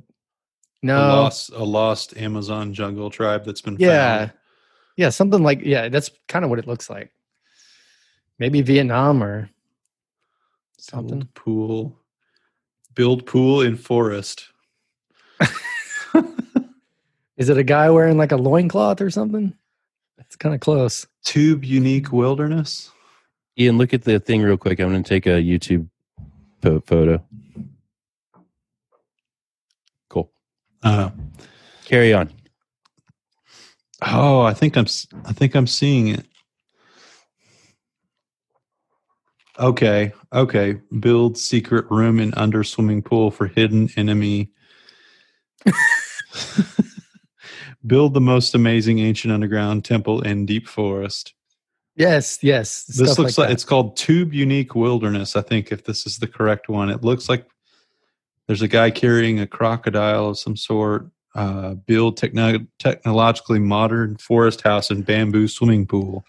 [0.83, 0.97] no.
[0.97, 4.17] A lost a lost Amazon jungle tribe that's been yeah.
[4.17, 4.31] found.
[4.97, 7.11] Yeah, something like yeah, that's kind of what it looks like.
[8.39, 9.49] Maybe Vietnam or
[10.77, 11.19] something.
[11.19, 11.99] Build pool.
[12.93, 14.47] Build pool in forest.
[17.37, 19.53] Is it a guy wearing like a loincloth or something?
[20.19, 21.07] It's kind of close.
[21.23, 22.91] Tube unique wilderness.
[23.57, 24.79] Ian, look at the thing real quick.
[24.79, 25.87] I'm going to take a YouTube
[26.61, 27.23] photo.
[30.09, 30.31] Cool.
[30.83, 31.09] Uh,
[31.85, 32.31] Carry on.
[34.01, 34.87] oh, I think I'm
[35.25, 36.25] I think I'm seeing it.
[39.59, 40.79] Okay, okay.
[40.99, 44.49] Build secret room in under swimming pool for hidden enemy.
[47.85, 51.33] Build the most amazing ancient underground temple in deep forest.
[51.95, 52.85] Yes, yes.
[52.85, 53.53] This looks like, that.
[53.53, 55.35] it's called Tube Unique Wilderness.
[55.35, 57.45] I think if this is the correct one, it looks like
[58.51, 61.09] there's a guy carrying a crocodile of some sort.
[61.33, 66.25] Uh, build techno- technologically modern forest house and bamboo swimming pool.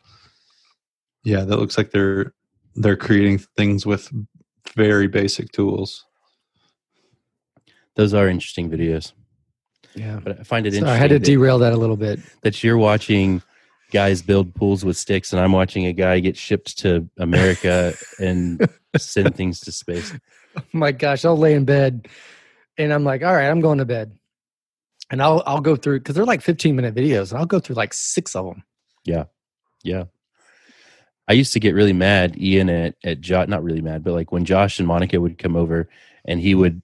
[1.24, 2.32] Yeah, that looks like they're
[2.76, 4.08] they're creating things with
[4.76, 6.04] very basic tools.
[7.96, 9.10] Those are interesting videos.
[9.96, 10.20] yeah.
[10.22, 12.20] But I find it So I had to that, derail that a little bit.
[12.42, 13.42] that you're watching
[13.90, 18.64] guys build pools with sticks, and I'm watching a guy get shipped to America and
[18.96, 20.14] send things to space.
[20.56, 22.08] Oh my gosh, I'll lay in bed
[22.78, 24.16] and I'm like, all right, I'm going to bed.
[25.10, 27.76] And I'll I'll go through because they're like 15 minute videos, and I'll go through
[27.76, 28.64] like six of them.
[29.04, 29.24] Yeah.
[29.84, 30.04] Yeah.
[31.28, 34.32] I used to get really mad, Ian, at, at Josh, not really mad, but like
[34.32, 35.88] when Josh and Monica would come over
[36.24, 36.82] and he would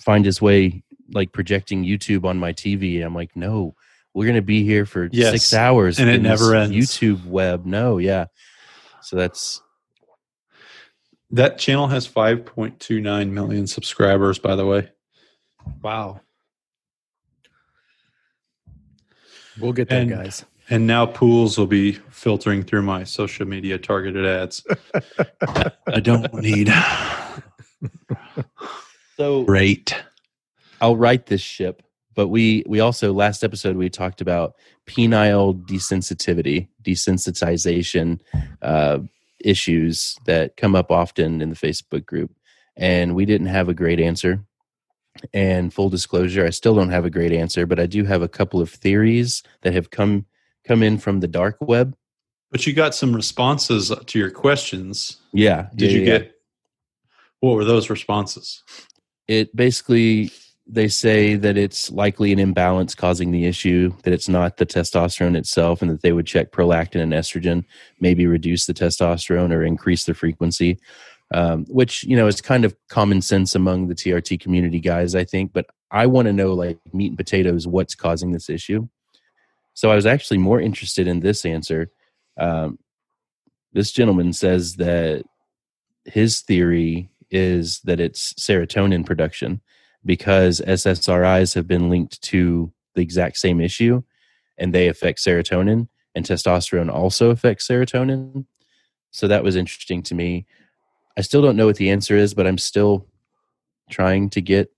[0.00, 3.04] find his way like projecting YouTube on my TV.
[3.04, 3.74] I'm like, no,
[4.14, 5.32] we're going to be here for Yes.
[5.32, 5.98] six hours.
[6.00, 6.74] And it never ends.
[6.74, 7.66] YouTube web.
[7.66, 8.26] No, yeah.
[9.02, 9.62] So that's,
[11.30, 14.90] That channel has 5.29 million subscribers, by the way.
[15.82, 16.20] Wow.
[19.60, 20.44] We'll get there, And- guys.
[20.70, 24.66] And now pools will be filtering through my social media targeted ads.
[25.86, 26.70] I don't need
[29.16, 29.96] so great.
[30.82, 31.82] I'll write this ship.
[32.14, 38.20] But we we also last episode we talked about penile desensitivity, desensitization
[38.60, 38.98] uh,
[39.40, 42.30] issues that come up often in the Facebook group,
[42.76, 44.44] and we didn't have a great answer.
[45.32, 48.28] And full disclosure, I still don't have a great answer, but I do have a
[48.28, 50.26] couple of theories that have come
[50.64, 51.96] come in from the dark web.
[52.50, 55.16] But you got some responses to your questions.
[55.32, 56.18] Yeah, Did yeah, you yeah.
[56.18, 56.34] get
[57.40, 58.62] what were those responses?
[59.28, 60.30] it basically
[60.70, 65.36] they say that it's likely an imbalance causing the issue that it's not the testosterone
[65.36, 67.64] itself and that they would check prolactin and estrogen
[68.00, 70.78] maybe reduce the testosterone or increase the frequency
[71.34, 75.24] um, which you know is kind of common sense among the trt community guys i
[75.24, 78.86] think but i want to know like meat and potatoes what's causing this issue.
[79.74, 81.90] So i was actually more interested in this answer
[82.38, 82.78] um,
[83.72, 85.24] this gentleman says that
[86.04, 89.60] his theory is that it's serotonin production
[90.08, 94.02] because SSRIs have been linked to the exact same issue
[94.56, 98.46] and they affect serotonin and testosterone also affects serotonin.
[99.10, 100.46] So that was interesting to me.
[101.18, 103.06] I still don't know what the answer is, but I'm still
[103.90, 104.72] trying to get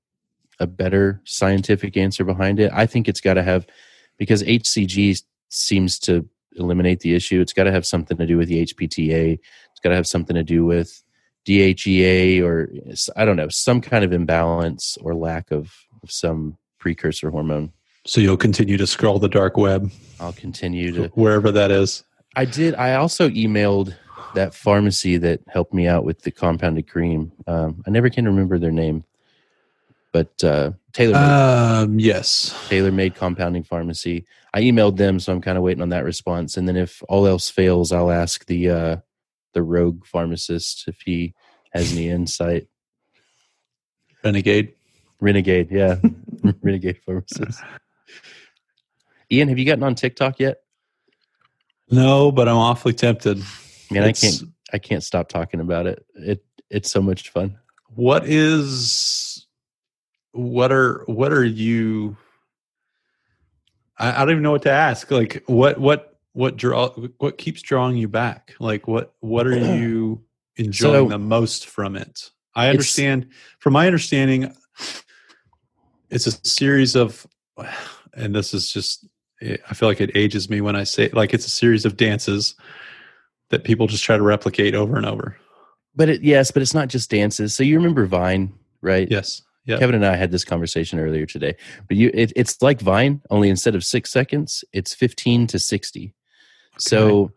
[0.58, 2.72] a better scientific answer behind it.
[2.74, 3.68] I think it's got to have
[4.18, 7.40] because HCG seems to eliminate the issue.
[7.40, 9.34] It's got to have something to do with the HPTA.
[9.34, 11.04] It's got to have something to do with
[11.46, 12.70] DHEA or
[13.16, 15.72] I don't know, some kind of imbalance or lack of,
[16.02, 17.72] of some precursor hormone.
[18.06, 21.08] So you'll continue to scroll the dark web I'll continue to.
[21.14, 22.04] wherever that is.
[22.36, 22.74] I did.
[22.76, 23.94] I also emailed
[24.34, 27.32] that pharmacy that helped me out with the compounded cream.
[27.46, 29.04] Um, I never can remember their name,
[30.12, 32.54] but uh, Taylor Um, yes.
[32.68, 34.24] Taylor Made Compounding Pharmacy.
[34.54, 36.56] I emailed them, so I'm kind of waiting on that response.
[36.56, 38.96] And then if all else fails, I'll ask the uh,
[39.52, 41.34] the rogue pharmacist if he
[41.72, 42.68] has any insight.
[44.24, 44.74] Renegade.
[45.20, 45.96] Renegade, yeah,
[46.62, 47.62] Renegade pharmacist.
[49.30, 50.62] Ian, have you gotten on TikTok yet?
[51.90, 53.42] No, but I'm awfully tempted.
[53.90, 54.42] Man, I can't.
[54.72, 56.04] I can't stop talking about it.
[56.14, 57.58] It it's so much fun.
[57.94, 59.46] What is
[60.32, 62.16] what are what are you
[64.00, 65.10] I, I don't even know what to ask.
[65.10, 68.54] Like what what what draw what keeps drawing you back?
[68.60, 70.22] Like what what are you
[70.56, 72.30] enjoying So- the most from it?
[72.54, 73.28] I understand
[73.60, 74.52] from my understanding
[76.10, 77.26] it's a series of
[78.14, 79.06] and this is just
[79.40, 82.54] I feel like it ages me when I say like it's a series of dances
[83.50, 85.36] that people just try to replicate over and over.
[85.94, 87.54] But it yes, but it's not just dances.
[87.54, 89.08] So you remember Vine, right?
[89.10, 89.42] Yes.
[89.64, 89.78] Yeah.
[89.78, 91.54] Kevin and I had this conversation earlier today.
[91.86, 96.14] But you, it, it's like Vine, only instead of six seconds, it's fifteen to sixty.
[96.78, 97.32] So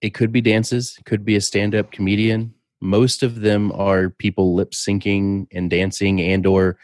[0.00, 2.54] it could be dances, it could be a stand-up comedian.
[2.80, 6.78] Most of them are people lip syncing and dancing, and or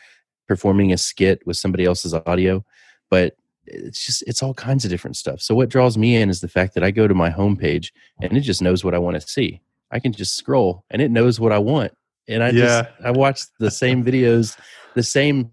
[0.48, 2.64] performing a skit with somebody else's audio.
[3.10, 5.40] But it's just it's all kinds of different stuff.
[5.40, 8.36] So what draws me in is the fact that I go to my homepage and
[8.36, 9.62] it just knows what I want to see.
[9.90, 11.92] I can just scroll and it knows what I want.
[12.28, 12.82] And I Yeah.
[12.82, 14.58] just I watch the same videos,
[14.94, 15.50] the same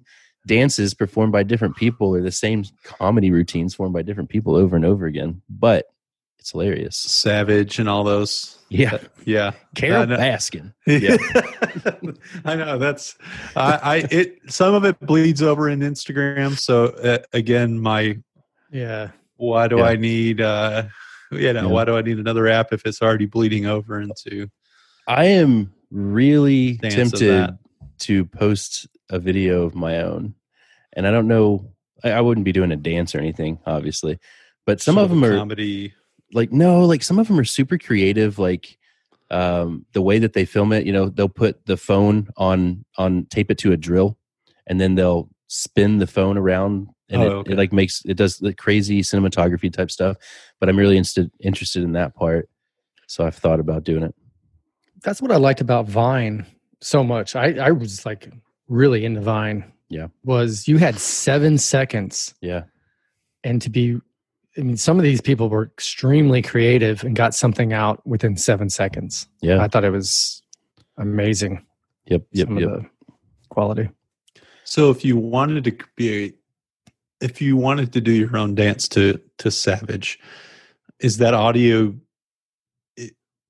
[0.47, 4.75] dances performed by different people or the same comedy routines formed by different people over
[4.75, 5.41] and over again.
[5.49, 5.85] But
[6.41, 6.97] it's hilarious.
[6.97, 8.57] Savage and all those.
[8.67, 8.97] Yeah.
[9.25, 9.51] Yeah.
[9.75, 10.17] Carol I.
[10.17, 10.73] Baskin.
[10.87, 11.17] Yeah.
[12.45, 13.15] I know that's
[13.55, 16.57] I, I it some of it bleeds over in Instagram.
[16.57, 18.17] So uh, again, my
[18.71, 19.11] Yeah.
[19.37, 19.83] why do Yeah.
[19.83, 20.83] I need uh
[21.31, 21.65] you know, Yeah.
[21.67, 24.49] why do I need another app if it's already bleeding over into
[25.07, 27.55] I am really tempted
[27.99, 30.33] to post a video of my own.
[30.93, 31.71] And I don't know
[32.03, 34.17] I, I wouldn't be doing a dance or anything, obviously.
[34.65, 35.93] But some sort of them are comedy
[36.33, 38.77] like no like some of them are super creative like
[39.29, 43.25] um the way that they film it you know they'll put the phone on on
[43.29, 44.17] tape it to a drill
[44.67, 47.51] and then they'll spin the phone around and Oh, it, okay.
[47.53, 50.17] it like makes it does the crazy cinematography type stuff
[50.59, 52.49] but i'm really interested interested in that part
[53.07, 54.15] so i've thought about doing it
[55.03, 56.45] That's what I liked about Vine
[56.79, 57.35] so much.
[57.35, 58.31] I, I was like
[58.67, 59.63] really into Vine.
[59.89, 60.07] Yeah.
[60.23, 62.63] Was you had seven seconds yeah
[63.43, 63.99] and to be
[64.57, 68.69] I mean, some of these people were extremely creative and got something out within seven
[68.69, 69.27] seconds.
[69.41, 70.41] yeah I thought it was
[70.97, 71.65] amazing.
[72.05, 72.89] yep yep some yep of the
[73.49, 73.89] quality.
[74.63, 76.33] So if you wanted to be a,
[77.25, 80.19] if you wanted to do your own dance to to Savage,
[80.99, 81.93] is that audio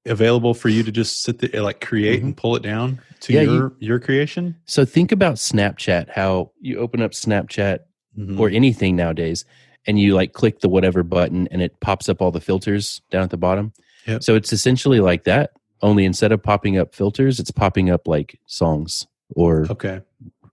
[0.07, 3.33] available for you to just sit there like create and pull it down to Mm-hmm.
[3.35, 4.55] Yeah, your your creation?
[4.65, 7.79] so think about snapchat how you open up snapchat
[8.17, 8.39] Mhm.
[8.39, 9.45] or anything nowadays
[9.87, 13.23] and you like click the whatever button and it pops up all the filters down
[13.23, 13.73] at the bottom.
[14.07, 14.23] Yep.
[14.23, 15.51] so it's essentially like that
[15.83, 20.01] only instead of popping up filters it's popping up like songs or okay,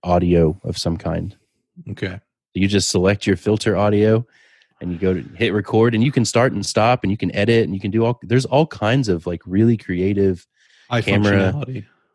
[0.03, 1.37] audio of some kind.
[1.91, 2.21] Okay,
[2.55, 4.27] you just select your filter audio
[4.81, 7.35] and you go to hit record and you can start and stop and you can
[7.35, 10.47] edit and you can do all there's all kinds of like really creative
[10.91, 11.53] eye Camera.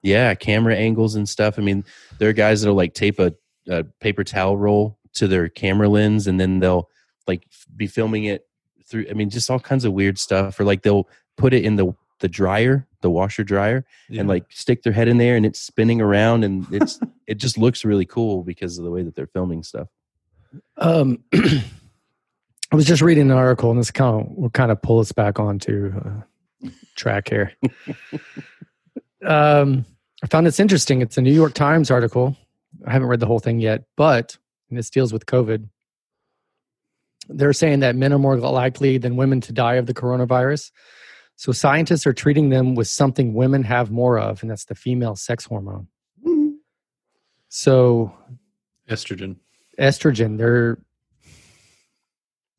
[0.02, 1.58] yeah camera angles and stuff.
[1.58, 1.84] I mean
[2.19, 3.34] there are guys that'll like tape a,
[3.67, 6.89] a paper towel roll to their camera lens and then they'll
[7.28, 8.46] like be filming it
[8.86, 11.08] through i mean just all kinds of weird stuff or like they'll
[11.38, 14.22] put it in the the dryer the washer dryer Yeah.
[14.22, 17.58] and like stick their head in there and it's spinning around and it's it just
[17.58, 19.88] looks really cool because of the way that they're filming stuff
[20.78, 25.00] Um, I was just reading an article, and this kind of will kind of pull
[25.00, 27.52] us back onto uh, track here.
[29.26, 29.86] um,
[30.24, 31.02] I found this interesting.
[31.02, 32.36] It's a New York Times article.
[32.86, 34.38] I haven't read the whole thing yet, but
[34.70, 35.68] and this deals with COVID.
[37.30, 40.72] They're saying that men are more likely than women to die of the coronavirus.
[41.36, 45.16] So scientists are treating them with something women have more of, and that's the female
[45.16, 45.88] sex hormone.
[47.50, 48.14] So
[48.90, 49.38] estrogen.
[49.80, 50.38] estrogen.
[50.38, 50.80] There,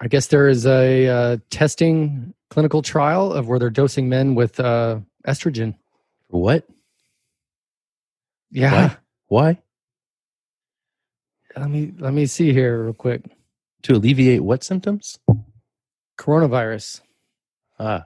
[0.00, 4.60] I guess there is a uh, testing clinical trial of where they're dosing men with
[4.60, 5.74] uh, estrogen.
[6.28, 6.66] what
[8.50, 8.96] Yeah,
[9.28, 9.58] why
[11.56, 13.22] let me let me see here real quick.
[13.84, 15.18] To alleviate what symptoms
[16.18, 17.00] Coronavirus
[17.78, 18.04] ah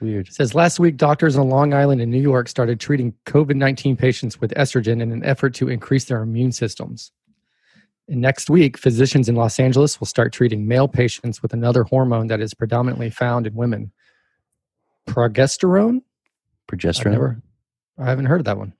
[0.00, 3.56] weird It says last week, doctors on Long Island in New York started treating COVID
[3.56, 7.12] nineteen patients with estrogen in an effort to increase their immune systems.
[8.08, 12.26] And next week, physicians in Los Angeles will start treating male patients with another hormone
[12.28, 13.92] that is predominantly found in women.
[15.06, 15.96] Progesterone?
[15.96, 17.10] I've Progesterone.
[17.12, 17.42] never,
[17.98, 18.72] I haven't heard of that one,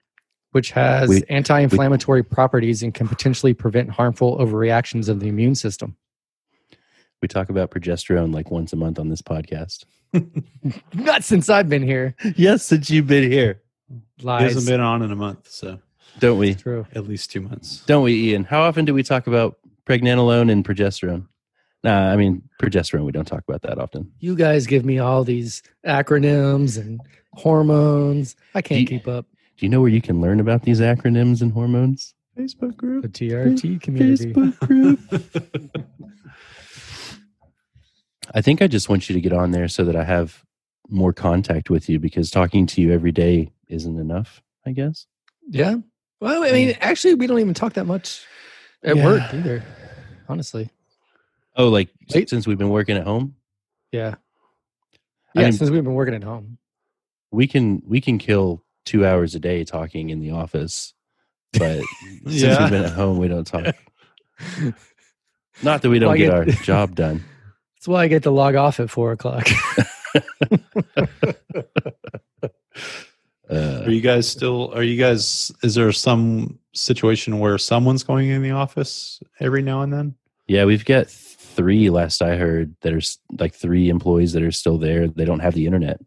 [0.53, 5.55] which has We- anti inflammatory properties and can potentially prevent harmful overreactions of the immune
[5.55, 5.97] system.
[7.23, 9.85] We talk about progesterone like once a month on this podcast.
[10.95, 12.15] Not since I've been here.
[12.37, 13.61] yes, since you've been here,
[14.17, 14.55] He Lies.
[14.55, 15.79] hasn't been on in a month, so
[16.19, 16.55] don't we?
[16.55, 16.87] True.
[16.95, 17.85] at least two months.
[17.87, 18.45] Don't we, Ian?
[18.45, 21.27] How often do we talk about pregnenolone and progesterone?
[21.85, 23.05] Nah, I mean progesterone.
[23.05, 24.11] We don't talk about that often.
[24.19, 27.01] You guys give me all these acronyms and
[27.35, 28.35] hormones.
[28.55, 29.27] I can't You- keep up.
[29.61, 32.15] Do you know where you can learn about these acronyms and hormones?
[32.35, 33.03] Facebook group.
[33.03, 33.09] The.
[33.11, 34.33] TRT community.
[34.33, 34.99] Facebook group.
[38.35, 40.43] I think I just want you to get on there so that I have
[40.89, 45.07] more contact with you because talking to you every day isn't enough, I guess.
[45.47, 45.75] Yeah.
[46.23, 48.25] Well, I mean, actually, we don't even talk that much
[48.83, 49.05] at Yeah.
[49.05, 49.63] work either.
[50.27, 50.71] Honestly.
[51.55, 52.31] Oh, like Wait.
[52.31, 53.35] since we've been working at home,
[53.93, 54.15] Yeah.
[55.37, 55.43] I Yeah.
[55.49, 56.57] mean- since we've been working at home.
[57.31, 60.95] we can we can kill two hours a day talking in the office,
[61.53, 61.81] but
[62.25, 62.61] since Yeah.
[62.63, 63.75] we've been at home, we don't talk.
[65.63, 67.23] Not that we don't Well, get get- our job done.
[67.77, 69.47] That's why I get to log off at four o'clock.
[73.51, 74.73] Uh, Are you guys still?
[74.75, 75.51] Are you guys?
[75.63, 80.15] Is there some situation where someone's going in the office every now and then?
[80.47, 81.91] Yeah, we've got three.
[81.91, 83.01] Last I heard, that are
[83.43, 85.09] like three employees that are still there.
[85.09, 86.01] They don't have the internet,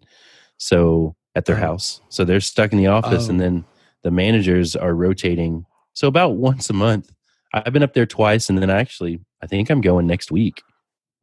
[0.58, 1.60] so at their Oh.
[1.60, 3.44] house, so they're stuck in the office, and Oh.
[3.44, 3.66] then
[4.04, 5.66] the managers are rotating.
[5.94, 7.12] So about once a month,
[7.54, 10.62] I've been up there twice, and then actually, I think I'm going next week,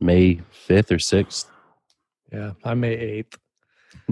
[0.01, 1.51] May fifth or sixth.
[2.33, 2.53] yeah.
[2.65, 3.37] I'm May 8th.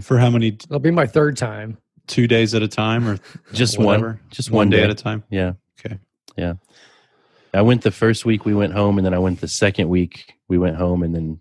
[0.03, 0.49] For how many?
[0.49, 1.79] It'll be my third time.
[2.09, 3.19] Two days at a time, or
[3.53, 4.07] Just whatever?
[4.07, 5.23] one, just one day at a time?
[5.31, 5.53] Yeah.
[5.79, 5.99] Okay.
[6.37, 6.55] Yeah.
[7.55, 10.35] I went the first week we went home, and then I went the second week
[10.49, 11.41] we went home, and then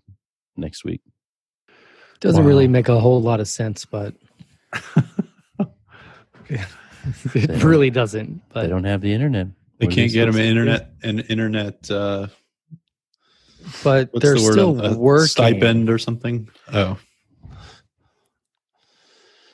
[0.56, 1.00] next week.
[2.20, 2.48] Doesn't Wow.
[2.48, 4.14] really make a whole lot of sense, but
[6.50, 6.66] it
[7.48, 8.40] don't- really doesn't.
[8.54, 9.48] They don't have the internet.
[9.78, 10.60] They What can't get them supposed to do?
[10.60, 11.90] internet an internet.
[11.90, 12.26] Uh,
[13.84, 14.52] but what's they're the word?
[14.52, 15.26] still A working.
[15.26, 16.48] stipend or something.
[16.72, 16.98] Oh,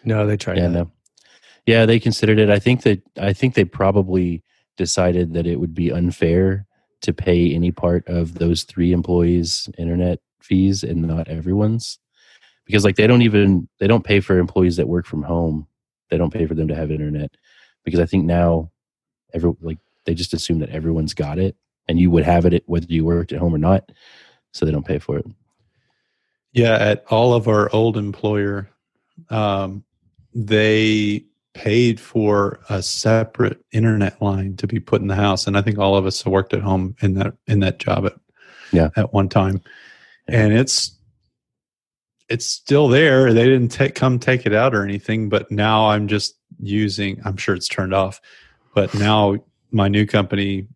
[0.04, 0.72] No, they tried Yeah, that.
[0.74, 0.90] no.
[1.66, 2.50] Yeah, they considered it.
[2.50, 4.42] I think that I think they probably
[4.76, 6.66] decided that it would be unfair
[7.02, 11.98] to pay any part of those three employees' internet fees and not everyone's,
[12.66, 15.66] because like they don't even they don't pay for employees that work from home.
[16.10, 17.30] They don't pay for them to have internet
[17.84, 18.70] because I think now
[19.32, 21.56] every like they just assume that everyone's got it
[21.88, 23.90] and you would have it whether you worked at home or not,
[24.52, 25.26] so they don't pay for it.
[26.52, 26.76] yeah.
[26.76, 28.68] At all of our old employer,
[29.30, 29.84] um,
[30.34, 31.24] they
[31.54, 35.78] paid for a separate internet line to be put in the house, and I think
[35.78, 38.14] all of us worked at home in that in that job at
[38.72, 38.90] Yeah.
[38.96, 39.62] at one time,
[40.26, 40.93] and it's
[42.28, 43.32] it's still there.
[43.32, 47.20] They didn't take come take it out or anything, but now I'm just using.
[47.24, 48.20] I'm sure it's turned off,
[48.74, 49.36] but now
[49.70, 50.66] my new company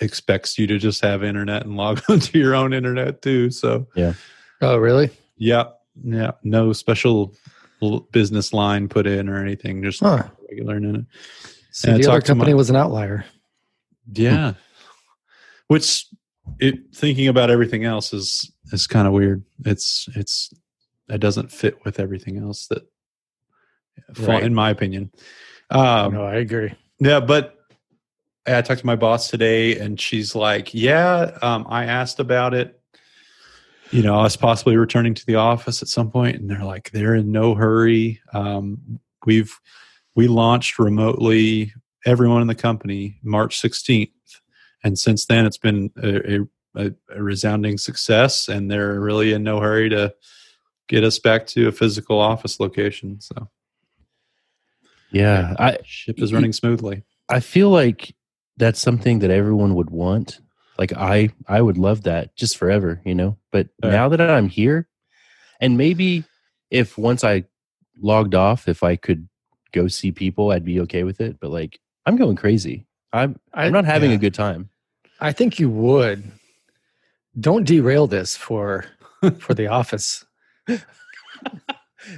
[0.00, 3.50] expects you to just have internet and log onto your own internet too.
[3.50, 4.14] So yeah.
[4.62, 5.10] Oh, really?
[5.36, 5.64] yeah,
[6.02, 7.34] yeah, no special
[8.10, 10.22] business line put in or anything, just Huh.
[10.48, 11.04] regular internet.
[11.72, 13.26] So And I the other talked to my- company was an outlier.
[14.12, 14.54] Yeah,
[15.68, 16.06] which
[16.58, 19.44] it thinking about everything else is is kind of weird.
[19.64, 20.52] It's it's
[21.08, 22.82] it doesn't fit with everything else that,
[24.18, 24.42] Right.
[24.42, 25.10] in my opinion.
[25.70, 26.74] Um, no, I agree.
[26.98, 27.54] Yeah, but
[28.46, 32.80] I talked to my boss today, and she's like, "Yeah, um, I asked about it.
[33.92, 37.14] You know, us possibly returning to the office at some point, and they're like, they're
[37.14, 38.20] in no hurry.
[38.32, 39.58] Um, we've
[40.14, 41.72] we launched remotely.
[42.04, 44.10] Everyone in the company March sixteenth,
[44.84, 46.40] and since then it's been a, a,
[46.76, 50.14] a resounding success, and they're really in no hurry to
[50.88, 53.20] get us back to a physical office location.
[53.20, 53.48] So
[55.10, 57.04] Yeah, I ship is running smoothly.
[57.28, 58.14] I feel like
[58.56, 60.40] that's something that everyone would want.
[60.78, 63.36] Like I I would love that just forever, you know.
[63.50, 63.92] But Right.
[63.92, 64.88] now that I'm here
[65.60, 66.24] and maybe
[66.70, 67.44] if once I
[68.00, 69.28] logged off if I could
[69.72, 72.86] go see people, I'd be okay with it, but like I'm going crazy.
[73.12, 74.16] I'm I, I'm not having yeah.
[74.16, 74.68] a good time.
[75.18, 76.30] I think you would.
[77.38, 78.86] Don't derail this for
[79.38, 80.24] for the office.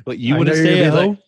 [0.04, 1.18] But you want to stay at be like, home?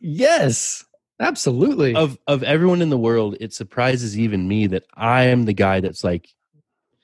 [0.00, 0.84] Yes,
[1.20, 1.94] absolutely.
[1.94, 5.78] of of everyone in the world, it surprises even me that I am the guy
[5.80, 6.28] that's like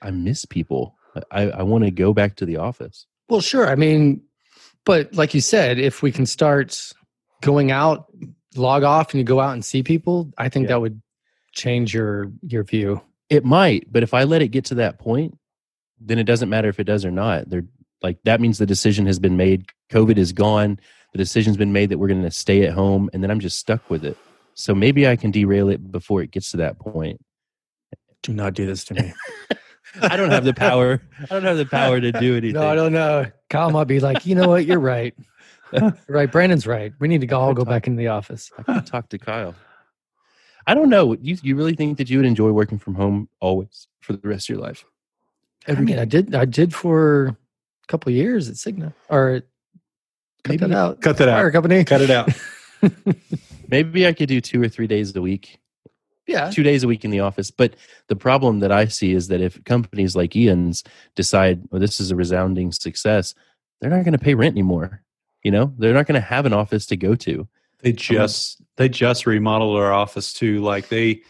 [0.02, 0.96] I miss people.
[1.30, 3.06] I, I want to go back to the office.
[3.28, 3.68] well, sure.
[3.68, 4.22] I mean,
[4.84, 6.92] but like you said, if we can start
[7.42, 8.06] going out,
[8.56, 10.70] log off, and you go out and see people, I think Yeah.
[10.70, 11.00] that would
[11.52, 13.00] change your your view.
[13.30, 15.38] It might, but if I let it get to that point,
[16.04, 17.48] then it doesn't matter if it does or not.
[17.48, 17.64] They're
[18.02, 19.66] like that means the decision has been made.
[19.90, 20.78] COVID is gone.
[21.12, 23.58] The decision's been made that we're going to stay at home, and then I'm just
[23.58, 24.18] stuck with it.
[24.54, 27.20] So maybe I can derail it before it gets to that point.
[28.22, 29.12] Do not do this to me.
[30.02, 31.00] I don't have the power.
[31.22, 32.54] I don't have the power to do anything.
[32.60, 33.26] no, I don't know.
[33.48, 34.66] Kyle might be like, you know what?
[34.66, 35.14] You're right.
[35.72, 36.30] You're right.
[36.30, 36.92] Brandon's right.
[36.98, 38.50] We need to go, all go back into the office.
[38.58, 39.54] I can talk to Kyle.
[40.66, 41.14] I don't know.
[41.20, 44.48] You you really think that you would enjoy working from home always for the rest
[44.48, 44.84] of your life?
[45.66, 46.34] I mean, I did.
[46.34, 47.36] I did for a
[47.88, 48.92] couple of years at Cigna.
[49.08, 49.40] Or
[50.42, 51.00] cut Maybe- that out.
[51.00, 51.52] Cut that Fire out.
[51.52, 51.84] company.
[51.84, 52.30] Cut it out.
[53.68, 55.58] Maybe I could do two or three days a week,
[56.26, 56.50] Yeah.
[56.50, 57.50] two days a week in the office.
[57.50, 57.74] But
[58.08, 60.84] the problem that I see is that if companies like Ian's
[61.16, 63.34] decide, well, this is a resounding success,
[63.80, 65.02] they're not going to pay rent anymore.
[65.42, 67.48] You know, they're not going to have an office to go to.
[67.80, 70.60] They just they just remodeled our office too.
[70.62, 71.20] Like they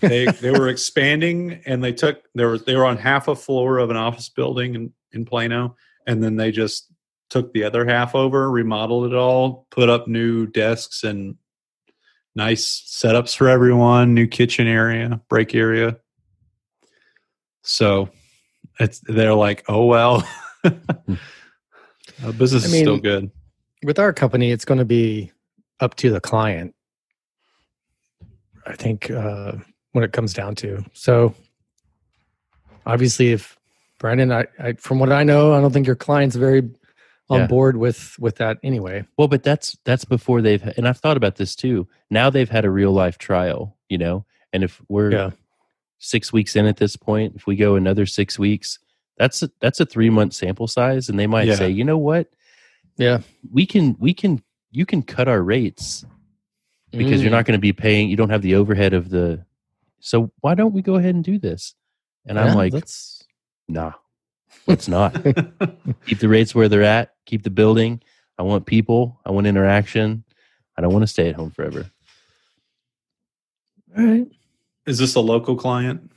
[0.00, 3.78] they they were expanding and they took they were they were on half a floor
[3.78, 5.76] of an office building in, in Plano
[6.06, 6.90] and then they just
[7.30, 11.36] took the other half over, remodeled it all, put up new desks and
[12.34, 15.96] nice setups for everyone, new kitchen area, break area.
[17.62, 18.10] So
[18.78, 20.26] it's they're like, oh well.
[22.38, 23.30] Business I is still good.
[23.82, 25.32] With our company, it's going to be
[25.80, 26.74] up to the client.
[28.66, 29.52] I think uh,
[29.94, 31.34] when it comes down to so.
[32.86, 33.58] Obviously, if
[33.98, 36.68] Brandon, I, I from what I know, I don't think your client's very
[37.30, 37.46] on Yeah.
[37.46, 39.04] board with with that anyway.
[39.16, 41.88] Well, but that's that's before they've and I've thought about this too.
[42.10, 45.30] Now they've had a real life trial, you know, and if we're Yeah.
[45.98, 48.78] six weeks in at this point, if we go another six weeks,
[49.16, 51.54] that's a, that's a three month sample size, and they might Yeah.
[51.54, 52.28] say, you know what,
[52.98, 53.20] Yeah,
[53.50, 56.04] we can we can you can cut our rates
[56.90, 57.22] because Mm.
[57.22, 58.10] you're not going to be paying.
[58.10, 59.46] You don't have the overhead of the.
[60.04, 61.74] So why don't we go ahead and do this?
[62.26, 63.24] And I'm like, let's
[63.68, 63.92] nah,
[64.66, 65.14] let's not
[66.06, 67.14] keep the rates where they're at.
[67.24, 68.02] Keep the building.
[68.38, 69.18] I want people.
[69.24, 70.22] I want interaction.
[70.76, 71.90] I don't want to stay at home forever.
[73.96, 74.26] all right.
[74.86, 76.12] Is this a local client?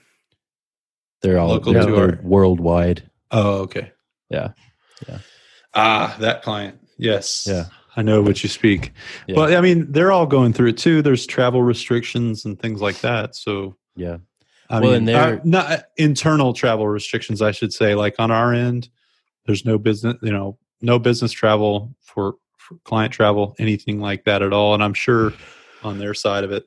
[1.21, 3.09] They're all Local they're, to they're our- worldwide.
[3.31, 3.93] Oh, okay.
[4.29, 4.49] Yeah.
[5.07, 5.19] Yeah.
[5.73, 6.77] Ah, that client.
[6.97, 7.47] Yes.
[7.49, 7.65] Yeah.
[7.97, 8.93] I know what you speak.
[9.27, 9.35] Yeah.
[9.35, 11.01] But I mean, they're all going through it too.
[11.01, 13.35] There's travel restrictions and things like that.
[13.35, 14.17] So, Yeah.
[14.69, 17.95] I Well, mean, and they're- uh, not internal travel restrictions, I should say.
[17.95, 18.89] Like on our end,
[19.45, 24.41] there's no business, you know, no business travel for, for client travel, anything like that
[24.43, 24.73] at all.
[24.75, 25.33] And I'm sure
[25.83, 26.65] on their side of it,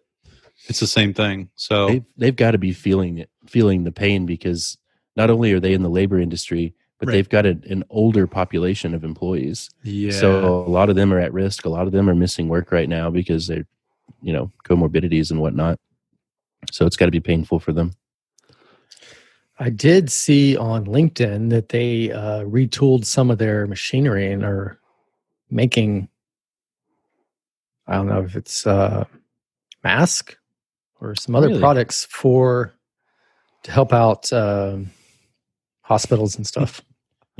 [0.66, 1.50] it's the same thing.
[1.54, 4.76] So, They've they've got to be feeling it, feeling the pain because
[5.16, 7.14] not only are they in the labor industry, but Right.
[7.14, 9.70] they've got a, an older population of employees.
[9.82, 10.12] yeah.
[10.12, 11.64] So a lot of them are at risk.
[11.64, 13.66] A lot of them are missing work right now because they're,
[14.22, 15.78] you know, comorbidities and whatnot.
[16.70, 17.94] So it's got to be painful for them.
[19.58, 24.78] I did see on LinkedIn that they uh, retooled some of their machinery and are
[25.50, 26.08] making.
[27.86, 29.04] I don't know if it's uh,
[29.82, 30.36] mask
[31.00, 31.60] or some other Really?
[31.60, 32.74] products for
[33.64, 34.90] to help out um
[35.82, 36.80] hospitals and stuff.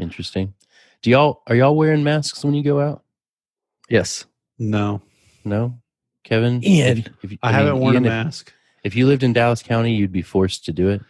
[0.01, 0.55] Interesting.
[1.03, 3.03] Do y'all are y'all wearing masks when you go out?
[3.89, 4.25] yes,
[4.59, 5.01] no,
[5.45, 5.79] No,
[6.25, 6.63] Kevin.
[6.65, 6.99] Ian.
[6.99, 8.53] If, if, I, mean, haven't worn Ian, a if- mask.
[8.85, 11.03] If, you lived in Dallas County, you'd be forced to do it.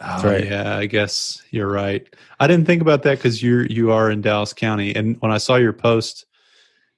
[0.00, 0.44] Oh, right.
[0.44, 2.06] Yeah, I guess you're right.
[2.40, 5.38] I didn't think about that because you're you are in Dallas County, and when I
[5.38, 6.26] saw your post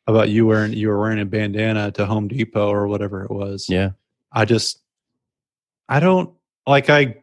[0.06, 3.68] about you wearing you were wearing a bandana to Home Depot or whatever it was,
[3.68, 3.90] Yeah.
[4.32, 4.80] I just
[5.88, 6.32] I don't
[6.66, 7.16] like I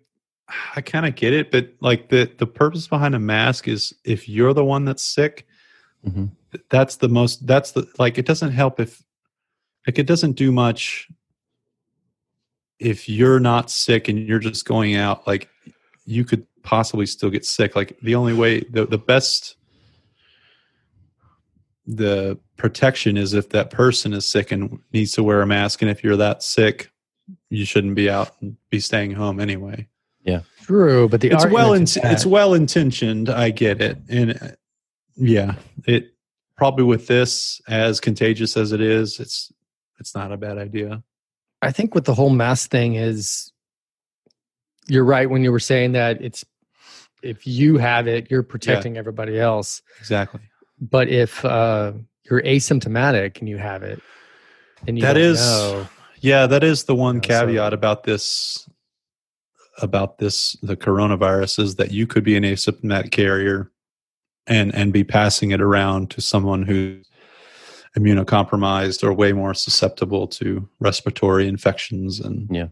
[0.76, 4.28] I kind of get it, but like the the purpose behind a mask is if
[4.28, 5.46] you're the one that's sick,
[6.06, 6.32] Mhm.
[6.70, 9.04] that's the most that's the like it doesn't help if
[9.88, 11.08] like it doesn't do much
[12.80, 15.48] if you're not sick and you're just going out like
[16.06, 19.56] you could possibly still get sick like the only way the, the best
[21.88, 25.90] the protection is if that person is sick and needs to wear a mask and
[25.92, 26.92] if you're that sick
[27.50, 29.88] you shouldn't be out and be staying home anyway
[30.62, 34.48] true, but the it's well in, it's well intentioned i get it and uh,
[35.18, 35.56] yeah
[35.86, 36.14] it
[36.56, 39.52] probably with this as contagious as it is it's
[40.00, 41.04] it's not a bad idea.
[41.62, 43.52] I think with the whole mask thing is
[44.88, 46.44] you're right when you were saying that it's
[47.22, 49.82] if you have it, you're protecting everybody else.
[50.00, 50.42] exactly.
[50.80, 51.92] But if uh,
[52.30, 54.02] you're asymptomatic and you have it,
[54.86, 55.88] then you That don't is- know.
[56.20, 58.68] Yeah, that is the one Yeah, so- caveat about this
[59.82, 63.72] about this the coronavirus is that you could be an asymptomatic carrier
[64.48, 67.06] and and be passing it around to someone who's
[67.98, 72.68] immunocompromised or way more susceptible to respiratory infections and Yeah.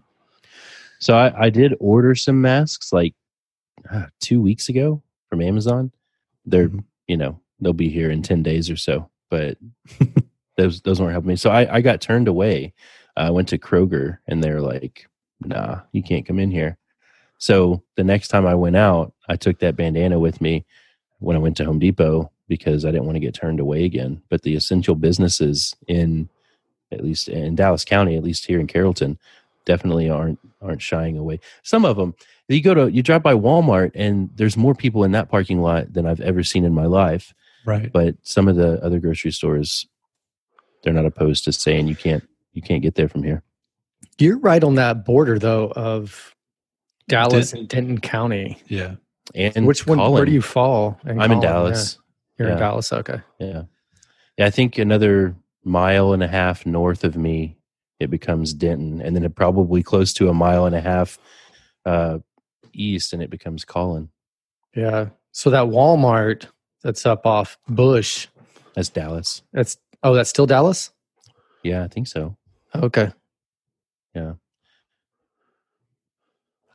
[0.99, 3.13] So I, I did order some masks like
[3.91, 5.91] uh, two weeks ago from Amazon.
[6.45, 6.83] They're Mhm.
[7.07, 9.57] you know they'll be here in ten days or so, but
[10.57, 11.35] those those weren't helping me.
[11.35, 12.73] So I, I got turned away.
[13.15, 15.07] I went to Kroger and they're like,
[15.41, 16.77] "Nah, you can't come in here."
[17.39, 20.65] So the next time I went out, I took that bandana with me
[21.19, 24.21] when I went to Home Depot because I didn't want to get turned away again.
[24.29, 26.29] But the essential businesses in
[26.91, 29.17] at least in Dallas County, at least here in Carrollton,
[29.65, 31.39] definitely aren't aren't shying away.
[31.63, 32.13] Some of them,
[32.47, 35.93] you go to you drive by Walmart and there's more people in that parking lot
[35.93, 37.33] than I've ever seen in my life.
[37.65, 37.91] Right.
[37.91, 39.87] But some of the other grocery stores,
[40.83, 43.43] they're not opposed to saying you can't you can't get there from here.
[44.17, 46.35] You're right on that border though of
[47.09, 48.61] Dallas and Denton County.
[48.67, 48.95] Yeah.
[49.35, 49.99] And Which one?
[50.11, 50.99] Where do you fall?
[51.05, 51.97] I'm in Dallas.
[52.37, 52.45] Yeah.
[52.45, 52.91] You're in Dallas.
[52.93, 53.21] Okay.
[53.39, 53.63] Yeah.
[54.37, 55.35] Yeah, I think another
[55.65, 57.57] mile and a half north of me,
[57.99, 61.19] it becomes Denton, and then it probably close to a mile and a half
[61.85, 62.19] uh,
[62.73, 64.09] east, and it becomes Collin.
[64.73, 65.09] Yeah.
[65.31, 66.47] So that Walmart
[66.81, 68.27] that's up off Bush.
[68.73, 69.43] That's Dallas.
[69.51, 70.91] That's oh, that's still Dallas.
[71.63, 72.37] Yeah, I think so.
[72.73, 73.11] Okay.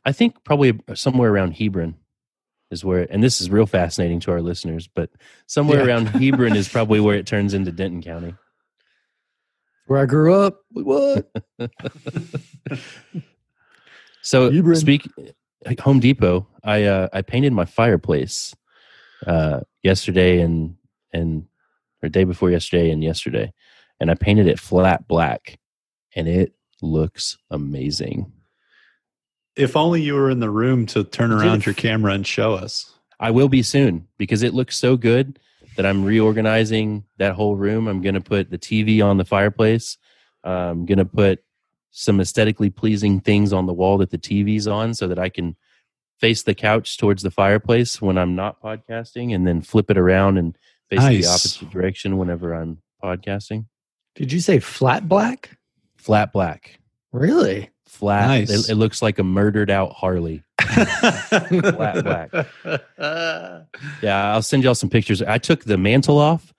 [0.05, 1.95] I think probably somewhere around Hebron
[2.71, 5.09] is where, and this is real fascinating to our listeners, but
[5.47, 5.85] somewhere Yeah.
[5.85, 8.35] around Hebron is probably where it turns into Denton County.
[9.87, 10.61] Where I grew up.
[10.71, 11.29] What?
[14.21, 14.75] So Hebron.
[14.75, 15.07] speak
[15.81, 16.47] Home Depot.
[16.63, 18.55] I uh, I painted my fireplace
[19.27, 20.77] uh, yesterday and
[21.13, 21.45] and
[22.01, 23.53] or day before yesterday and yesterday,
[23.99, 25.59] and I painted it flat black,
[26.15, 28.31] and it looks amazing.
[29.55, 32.53] If only you were in the room to turn around it your camera and show
[32.53, 32.93] us.
[33.19, 35.39] I will be soon because it looks so good
[35.75, 37.87] that I'm reorganizing that whole room.
[37.87, 39.97] I'm going to put the TV on the fireplace.
[40.45, 41.43] Uh, I'm going to put
[41.91, 45.55] some aesthetically pleasing things on the wall that the TV's on so that I can
[46.19, 50.37] face the couch towards the fireplace when I'm not podcasting and then flip it around
[50.37, 50.57] and
[50.89, 53.65] face it the opposite direction whenever I'm podcasting.
[54.15, 55.57] Did you say flat black?
[55.97, 56.79] Flat black.
[57.11, 57.69] Really?
[57.85, 58.27] Flat.
[58.27, 58.49] Nice.
[58.67, 60.43] It, it looks like a murdered out Harley.
[60.59, 62.47] Flat black.
[64.01, 65.21] Yeah, I'll send y'all some pictures.
[65.21, 66.53] I took the mantle off,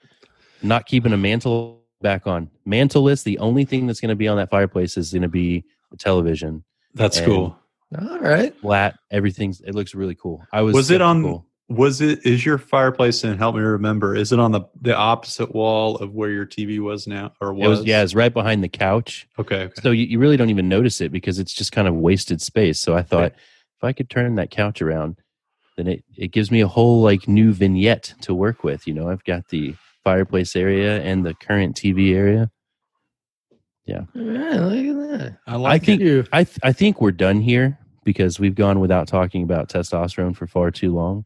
[0.62, 2.50] not keeping a mantle back on.
[2.66, 5.64] Mantleless, the only thing that's going to be on that fireplace is going to be
[5.90, 6.64] the television.
[6.94, 7.58] That's And- cool.
[8.00, 8.56] All right.
[8.60, 10.44] Flat, everything's it looks really cool.
[10.52, 11.45] I was Was it on- skeptical.
[11.68, 15.52] Was it is your fireplace and help me remember, is it on the the opposite
[15.52, 17.64] wall of where your TV was now or was?
[17.64, 19.26] It was yeah, it's right behind the couch.
[19.36, 19.80] Okay, okay.
[19.82, 22.78] So you, you really don't even notice it because it's just kind of wasted space.
[22.78, 23.32] So I thought Right.
[23.32, 25.16] if I could turn that couch around,
[25.76, 28.86] then it, it gives me a whole like new vignette to work with.
[28.86, 32.48] You know, I've got the fireplace area and the current TV area.
[33.86, 35.38] Yeah, look at that.
[35.48, 36.04] I like think- it.
[36.04, 36.24] You.
[36.32, 40.46] I th- I think we're done here because we've gone without talking about testosterone for
[40.46, 41.24] far too long.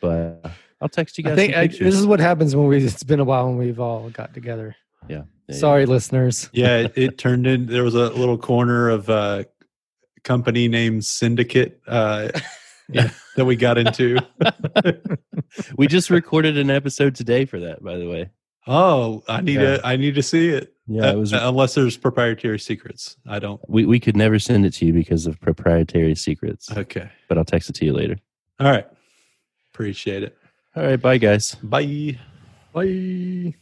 [0.00, 1.32] But I'll text you guys.
[1.32, 2.84] I think some I, this is what happens when we.
[2.84, 4.74] It's been a while when we've all got together.
[5.08, 5.56] Yeah, yeah.
[5.56, 6.48] Sorry, listeners.
[6.52, 9.46] Yeah, it, it turned in there was a little corner of a
[10.24, 12.28] company named Syndicate uh
[12.92, 13.10] Yeah.
[13.36, 14.18] that we got into.
[15.76, 17.82] we just recorded an episode today for that.
[17.82, 18.30] By the way,
[18.66, 19.76] Oh, I need Yeah.
[19.78, 20.74] to I need to see it.
[20.88, 21.32] yeah, Uh, it was.
[21.32, 23.16] unless there's proprietary secrets.
[23.26, 23.60] I don't.
[23.68, 26.70] we we could never send it to you because of proprietary secrets.
[26.76, 27.08] Okay.
[27.28, 28.16] But I'll text it to you later.
[28.58, 28.86] All right.
[29.80, 30.36] Appreciate it.
[30.76, 31.54] All right, bye guys.
[31.62, 32.18] Bye.
[32.74, 33.54] Bye.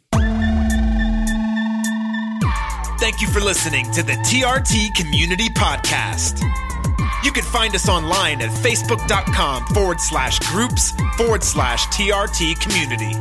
[2.99, 6.43] Thank you for listening to the TRT Community Podcast.
[7.23, 13.15] You can find us online at facebook.com forward slash groups forward slash TRT community.